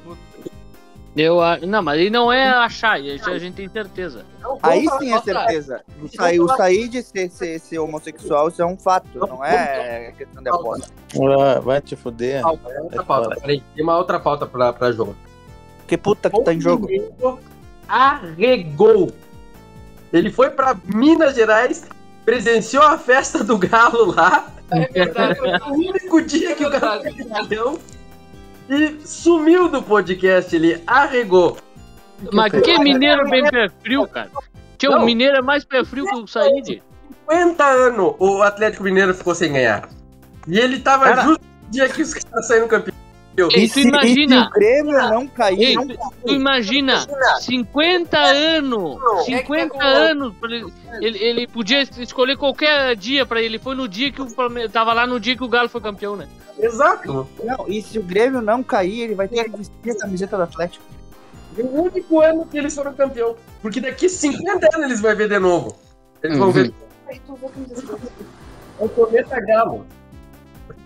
[1.14, 4.26] Eu, a- não, mas ele não é achar, isso a gente tem certeza.
[4.64, 5.82] Aí sim é certeza.
[6.02, 10.14] O sair, o sair de ser, ser, ser homossexual, isso é um fato, não é
[10.18, 10.88] questão de aposta.
[11.38, 12.42] Ah, vai te fuder.
[12.48, 13.62] Outra pauta, peraí.
[13.76, 15.14] Tem uma outra pauta pra, pra jogo.
[15.92, 16.88] Que puta que tá em jogo.
[17.86, 19.12] Arregou.
[20.14, 21.86] Ele foi pra Minas Gerais,
[22.24, 24.48] presenciou a festa do Galo lá.
[24.72, 25.38] É verdade.
[25.38, 27.78] Foi o único dia que o Galo galhão.
[28.70, 31.58] E sumiu do podcast, ele arregou.
[32.32, 34.32] Mas que mineiro bem pé frio, cara.
[34.78, 35.02] Tio, Não.
[35.02, 36.82] o mineiro é mais pé frio que o Said.
[37.30, 39.90] 50 anos o Atlético Mineiro ficou sem ganhar.
[40.48, 42.96] E ele tava Cara- justo no dia que os caras saíram campeão.
[43.38, 46.34] Ei, E tu se, e se imagina, o Grêmio não cair, Ei, não tu, tu
[46.34, 47.06] imagina,
[47.40, 50.34] 50 anos, Quem é que tá 50 com- anos,
[51.00, 54.92] ele, ele, podia escolher qualquer dia pra ele, foi no dia que o Palmeiras, tava
[54.94, 56.28] lá no dia que o Galo foi campeão, né?
[56.60, 57.28] Exato.
[57.44, 60.44] Não, e se o Grêmio não cair, ele vai ter que vestir a camiseta do
[60.44, 60.84] Atlético.
[61.58, 63.36] O único ano que eles foram campeão.
[63.62, 65.76] Porque daqui 50 anos eles vão ver de novo.
[66.22, 66.54] Eles vão Uhum.
[66.54, 66.74] ver.
[68.80, 69.86] O cometa Galo.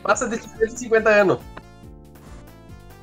[0.01, 0.39] Passa de
[0.69, 1.39] 50 anos.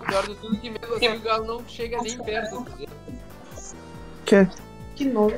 [0.02, 2.58] O pior de tudo é que mesmo assim o Galo não chega nem perto.
[2.58, 4.50] do Cruzeiro.
[4.96, 5.36] Que nojo.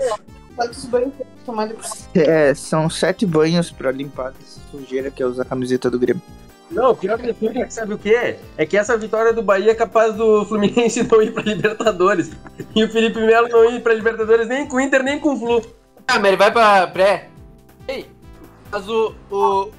[0.57, 2.09] Quantos banhos tem que tomar depois?
[2.15, 6.23] É, são sete banhos pra limpar essa sujeira que é usar a camiseta do Grêmio.
[6.71, 8.39] Não, o pior de tudo é que sabe o que é?
[8.57, 12.31] É que essa vitória do Bahia é capaz do Fluminense não ir pra Libertadores.
[12.75, 15.39] E o Felipe Melo não ir pra Libertadores nem com o Inter, nem com o
[15.39, 15.63] Flu.
[16.07, 17.29] Ah, mas ele vai pra pré.
[17.87, 18.07] Ei,
[18.71, 19.15] mas o.
[19.31, 19.71] O,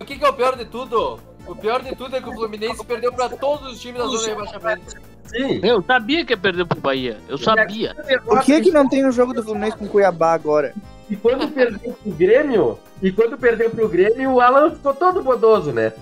[0.00, 1.18] o que, que é o pior de tudo?
[1.48, 4.18] O pior de tudo é que o Fluminense perdeu pra todos os times da zona
[4.22, 4.96] de rebaixamento.
[5.24, 5.60] Sim.
[5.62, 7.94] Eu sabia que ia perder pro Bahia, eu sabia.
[8.24, 10.74] Por que que não tem o jogo do Fluminense com o Cuiabá agora?
[11.10, 15.72] E quando perdeu pro Grêmio, e quando perdeu pro Grêmio, o Alan ficou todo bodoso,
[15.72, 15.92] né?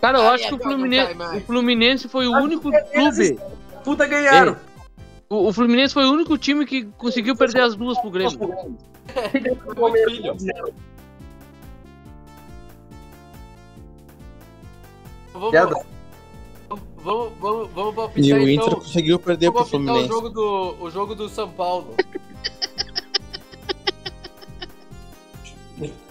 [0.00, 3.40] Cara, eu Ah, acho é, que o Fluminense, o Fluminense foi o único eles- clube,
[3.84, 4.56] Puta ganharam.
[5.28, 8.76] o, o Fluminense foi o único time que conseguiu perder as duas pro Grêmio.
[15.32, 15.50] Vamos,
[16.96, 18.66] vamos, vamos, vamos palpitar E o então.
[18.66, 20.08] Inter conseguiu perder pro palpitar o Fluminense.
[20.08, 21.94] jogo, do, o jogo do São Paulo.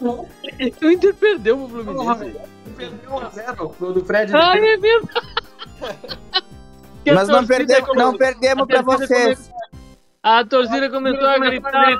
[0.02, 2.40] O Inter perdeu pro Fluminense.
[2.76, 4.36] Perdeu 1 a 0 o do Fred.
[4.36, 5.28] Ai, é verdade.
[7.06, 9.52] Nós não perdemos, não perdemos pra vocês.
[10.24, 11.98] A torcida começou a gritar.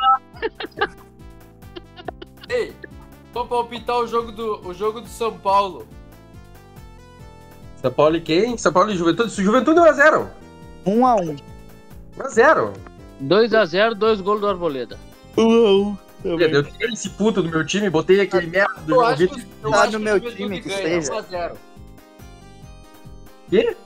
[2.50, 2.74] Ei,
[3.34, 5.88] vamos palpitar o jogo do, o jogo do São Paulo.
[7.82, 8.58] São Paulo e quem?
[8.58, 9.32] São Paulo e Juventude.
[9.44, 10.30] Juventude 1 a 0
[10.86, 11.36] Um a um.
[12.18, 12.74] 1 a 0
[13.24, 14.98] 2x0, dois gols do Arboleda.
[16.24, 19.40] Eu tirei esse puto do meu time, botei aquele merda do João que, Vitor.
[19.64, 21.22] eu Tá acho no que meu o Juventude time, que ganha seja.
[21.22, 21.52] 1x0.
[23.50, 23.78] Quê?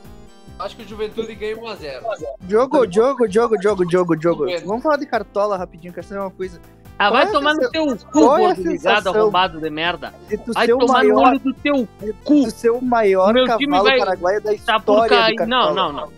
[0.59, 2.01] Acho que o Juventude ganha 1x0.
[2.47, 4.45] Jogo, jogo, jogo, jogo, jogo, jogo.
[4.65, 6.61] Vamos falar de cartola rapidinho, quero saber uma coisa.
[6.97, 10.13] Ah, vai é tomar no teu cu, é arrombado de merda.
[10.29, 11.87] De Vai o tomar no olho do teu
[12.25, 15.35] tu ser o maior Meu time cavalo vai paraguaio da tá por história cair.
[15.35, 15.45] do.
[15.45, 16.09] Não, não, não.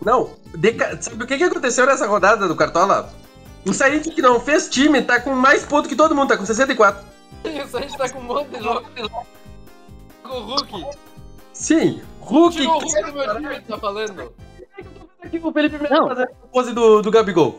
[0.00, 3.10] Não, deca- sabe o que, que aconteceu nessa rodada do Cartola?
[3.66, 6.44] O Said que não fez time tá com mais pontos que todo mundo, tá com
[6.46, 7.04] 64.
[7.44, 8.88] Isso a gente tá com um monte de louco.
[10.22, 10.84] Com o Hulk.
[11.52, 12.56] Sim, Hulk.
[12.56, 14.32] Tirou o Hulk do meu time, tá falando.
[15.22, 16.08] Aqui o Felipe Melo Não.
[16.08, 17.58] fazendo a pose do, do Gabigol.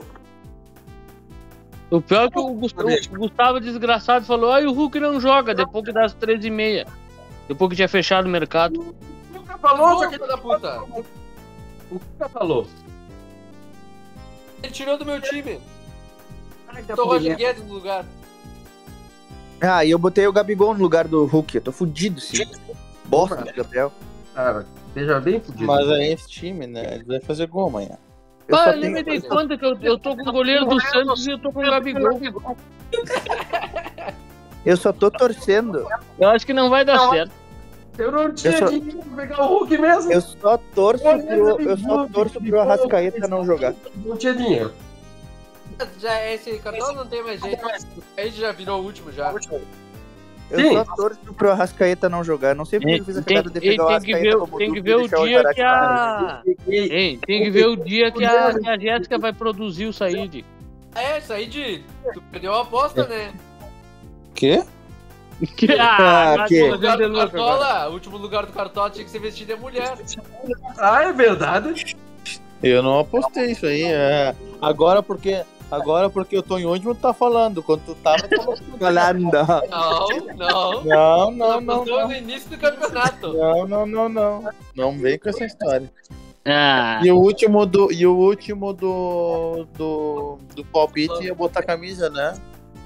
[1.89, 5.53] O pior é que o Gustavo, o Gustavo desgraçado falou, ai, o Hulk não joga
[5.53, 6.87] depois que das 13h30.
[7.47, 8.79] Depois que tinha fechado o mercado.
[8.79, 10.81] O Cuca falou, Filho da puta.
[10.81, 12.67] o Cuca falou.
[14.63, 15.59] Ele tirou do meu time.
[16.67, 17.37] Ai, tá Tô o Roger.
[17.37, 18.03] Guedes no lugar.
[19.61, 21.55] Ah, e eu botei o Gabigol no lugar do Hulk.
[21.55, 22.45] Eu tô fudido, sim.
[23.05, 23.91] Bosta do Gabriel.
[24.33, 25.65] Cara, seja bem fudido.
[25.67, 26.95] Mas aí esse time, né?
[26.95, 27.97] Ele vai fazer gol amanhã.
[28.47, 31.25] Eu Pá, nem me dei conta que eu, eu tô com o goleiro do Santos
[31.25, 32.19] e eu tô com o Gabigol.
[34.65, 35.87] Eu só tô torcendo.
[36.17, 37.31] Eu acho que não vai dar certo.
[37.99, 40.11] Eu não tinha Eu só- dinheiro pra pegar o Hulk mesmo.
[40.11, 43.75] Eu só torço pro, eu só torço pro Arrascaeta não jogar.
[44.03, 44.73] Não tinha dinheiro.
[45.99, 47.63] Já, esse cartão não tem mais jeito.
[48.17, 49.31] A gente já virou o último já.
[50.49, 50.73] Eu Sim.
[50.73, 52.55] só torço pro Arrascaeta não jogar.
[52.55, 54.21] Não sei porque Tem, eu fiz a tem, cagada de tem, pegar o que Arrascaeta
[54.21, 56.43] ver, como tem que ver o dia que a.
[57.25, 60.45] Tem que ver o dia que a, que Jéssica vai produzir o Said.
[60.95, 61.83] É, de.
[62.13, 63.33] Tu perdeu a aposta, né?
[64.33, 64.63] Quê?
[65.77, 66.63] Ah, Ah, que?
[66.63, 67.13] O lugar do.
[67.13, 69.97] Cartola, o último lugar do Cartola tinha que ser vestido de mulher.
[70.77, 71.97] Ah, é verdade.
[72.63, 73.83] Eu não apostei isso aí.
[73.83, 74.33] É...
[74.61, 75.43] Agora porque.
[75.71, 77.61] Agora porque eu tô em último, tu tá falando.
[77.63, 79.43] Quando tu tava, tu tava Holanda.
[79.69, 80.83] Não, não.
[80.83, 82.07] Não, não, não, não.
[82.07, 83.33] no início do campeonato.
[83.33, 84.49] Não, não, não, não.
[84.75, 85.91] Não vem com essa história.
[86.45, 87.91] Ah, E o último do.
[87.91, 89.65] E o último do.
[89.75, 92.35] Do, do palpite ia botar camisa, né?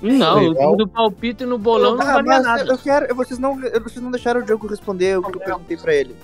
[0.01, 0.63] não, o Legal.
[0.71, 2.71] time do palpite no bolão não Ah, valia mas nada.
[2.71, 3.13] eu quero.
[3.13, 6.15] Vocês não, vocês não deixaram o Diogo responder o que eu perguntei pra ele.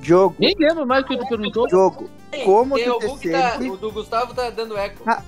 [0.00, 1.66] Diogo, Nem lembro mais o que tu perguntou.
[1.66, 2.08] Diogo,
[2.46, 3.68] como Tem tu o te tá, sente?
[3.70, 5.02] o do Gustavo tá dando eco.
[5.06, 5.20] Ah.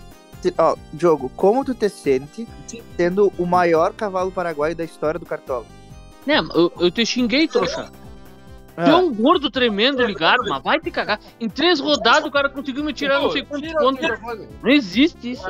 [0.56, 2.46] Ó, Diogo, como tu te sente
[2.96, 5.66] sendo o maior cavalo paraguaio da história do Cartola?
[6.26, 7.90] Né, eu, eu te xinguei, trouxa.
[8.76, 11.20] Tu é um gordo tremendo ligado, mas vai te cagar.
[11.38, 14.08] Em três rodadas o cara conseguiu me tirar não sei quantos Tira pontos.
[14.62, 15.46] Não existe isso.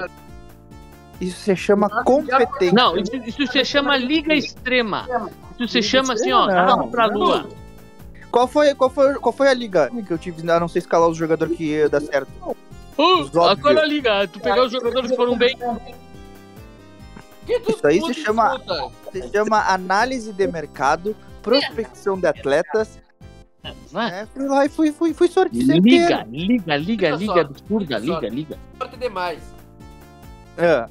[1.21, 2.73] Isso se chama competência.
[2.73, 5.07] Não, isso, isso se chama liga extrema.
[5.59, 7.47] Isso se chama assim, ó, Não, carro pra lua.
[8.31, 11.09] Qual foi, qual, foi, qual foi a liga que eu tive a não sei escalar
[11.09, 12.31] os jogadores que ia dar certo?
[13.01, 15.57] Uh, agora liga, tu pegar os jogadores que foram bem.
[17.49, 18.91] Isso aí se chama- disputa?
[19.13, 23.01] Se chama análise de mercado, prospecção de atletas.
[23.91, 24.11] Vai.
[24.11, 24.29] Né?
[24.35, 28.59] Fui lá e fui, fui, fui sorte Liga, liga, liga, liga absurda, liga, liga.
[28.79, 29.41] Sorte demais.
[30.57, 30.87] É.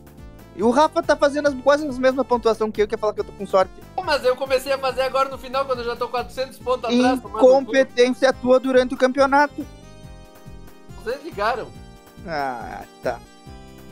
[0.56, 3.14] E o Rafa tá fazendo as, quase as mesmas pontuação que eu, que é falar
[3.14, 3.72] que eu tô com sorte.
[4.04, 7.20] Mas eu comecei a fazer agora no final, quando eu já tô 400 pontos atrás.
[7.20, 9.66] Incompetência tua durante o campeonato.
[10.98, 11.68] Vocês ligaram.
[12.28, 13.20] Ah, tá.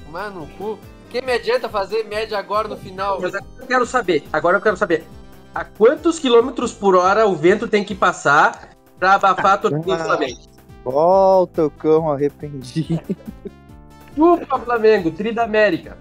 [0.05, 0.78] Tomar no cu.
[1.09, 3.19] Que me adianta fazer média agora no final?
[3.21, 4.23] Mas agora eu quero saber.
[4.34, 5.07] Agora eu quero saber.
[5.55, 8.69] A quantos quilômetros por hora o vento tem que passar
[8.99, 10.05] pra abafar a torcida do Ah.
[10.05, 10.39] Flamengo?
[10.84, 13.01] Volta o cão arrependido.
[14.15, 15.97] Chupa, Flamengo, Tri da América.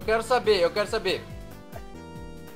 [0.00, 1.22] Eu quero saber, eu quero saber.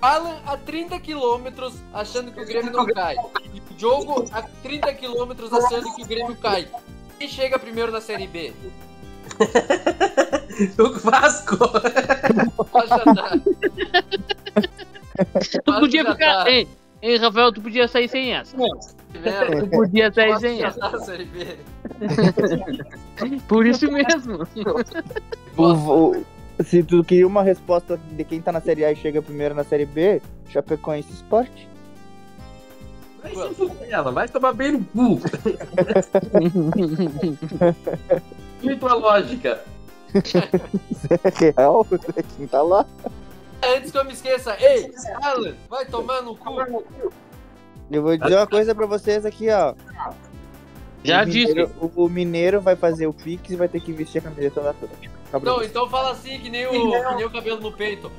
[0.00, 1.46] Alan a 30 km
[1.94, 3.14] achando que o Grêmio não cai.
[3.54, 6.68] E o jogo a 30 km achando que o Grêmio cai.
[7.22, 8.52] Quem chega primeiro na Série B?
[10.76, 11.56] O Vasco.
[13.06, 13.40] Nada.
[15.64, 16.44] Tu podia ficar.
[16.44, 16.50] tá.
[16.50, 16.66] Hein,
[17.00, 18.56] hein, Rafael, tu podia sair sem essa.
[18.56, 20.80] Tu podia sair sem essa.
[20.80, 21.46] Na Série B.
[23.46, 24.44] Por isso mesmo.
[25.56, 25.72] O-
[26.18, 26.24] o-
[26.64, 29.62] se tu queria uma resposta de quem tá na Série A e chega primeiro na
[29.62, 30.20] Série B,
[30.50, 31.50] Chapecoense Sport.
[33.22, 35.20] Vai se fuder, ela vai tomar bem no cu.
[38.62, 39.60] E tua lógica?
[40.14, 41.84] É real,
[42.36, 42.86] quem tá lá.
[43.60, 46.84] Antes que eu me esqueça, ei, Alan, vai tomar no cu.
[47.90, 49.74] Eu vou dizer uma coisa pra vocês aqui, ó.
[51.02, 51.48] Já o disse.
[51.48, 54.60] mineiro, o, o mineiro vai fazer o Pix e vai ter que vestir a camiseta
[54.60, 55.12] da Atlético.
[55.42, 58.10] Não, então fala assim, que nem o, que nem o cabelo no peito.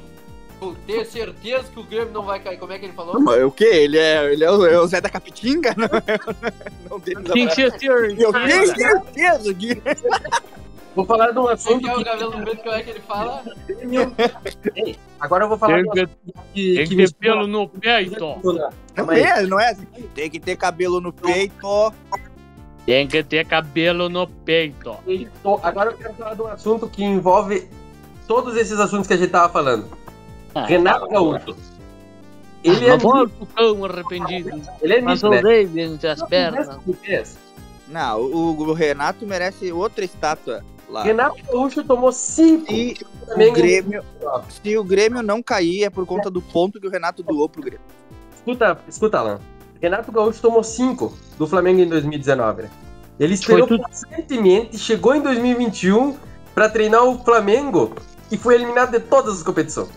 [0.87, 2.57] Tenho certeza que o Grêmio não vai cair.
[2.57, 3.19] Como é que ele falou?
[3.19, 3.65] Mas o quê?
[3.65, 5.75] Ele é, ele é, o, é o Zé da Capitinga?
[6.89, 6.99] Não, não
[7.49, 7.65] ser
[8.17, 8.75] Eu tenho certeza.
[8.75, 9.81] certeza que.
[10.95, 13.43] Vou falar de um assunto que é o cabelo preto que é que ele fala?
[14.75, 17.47] Ei, Agora eu vou falar Tem de um que, assunto que, tem que ter pelo
[17.47, 18.41] no peito.
[18.95, 19.21] Não aí.
[19.21, 19.87] é, não é assim.
[20.13, 21.93] Tem que ter cabelo no peito.
[22.85, 24.95] Tem que ter cabelo no peito.
[25.63, 27.67] Agora eu quero falar de um assunto que envolve
[28.27, 29.87] todos esses assuntos que a gente tava falando.
[30.55, 31.55] Ah, Renato Gaúcho.
[32.63, 34.61] Ele é, Mas bora mito, o cão arrependido.
[34.81, 35.83] ele é Passou mito, o né?
[35.83, 36.69] entre as pernas.
[37.89, 41.03] Não, o, o Renato merece outra estátua lá.
[41.03, 42.71] Renato Gaúcho tomou cinco.
[42.71, 42.97] Se
[43.27, 44.03] o Grêmio,
[44.49, 47.61] se o Grêmio não cair, é por conta do ponto que o Renato doou pro
[47.61, 47.85] Grêmio.
[48.35, 49.39] Escuta, escuta, Alan.
[49.81, 52.69] Renato Gaúcho tomou 5 do Flamengo em 2019, né?
[53.19, 56.15] Ele esperou pacientemente, chegou em 2021
[56.55, 57.93] pra treinar o Flamengo
[58.31, 59.89] e foi eliminado de todas as competições.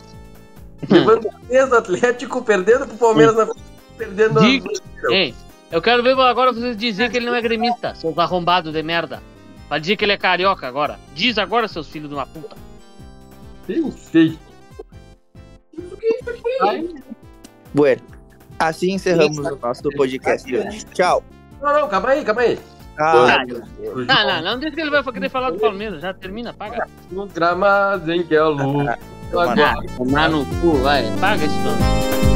[0.91, 3.49] Levando três do Atlético, perdendo pro Palmeiras na
[3.97, 4.71] perdendo Diga-
[5.11, 5.35] Ei,
[5.71, 9.23] eu quero ver agora vocês dizer que ele não é gremista, seus arrombados de merda.
[9.69, 10.99] Pra dizer que ele é carioca agora.
[11.15, 12.55] Diz agora, seus filhos de uma puta.
[13.69, 14.39] Eu sei.
[17.75, 18.03] Bueno,
[18.59, 20.85] assim encerramos o nosso podcast de hoje.
[20.95, 21.23] Tchau.
[21.61, 22.59] Não, não, calma aí, calma aí.
[22.99, 26.01] Ah, Não, não, não deixa que ele vai querer falar do Palmeiras.
[26.01, 26.87] Já termina, paga.
[27.11, 28.89] Nos gramados em que a luz.
[29.33, 29.63] Mano.
[29.63, 31.11] Ah, tomar no cu, vai.
[31.21, 32.36] Paga esse nome.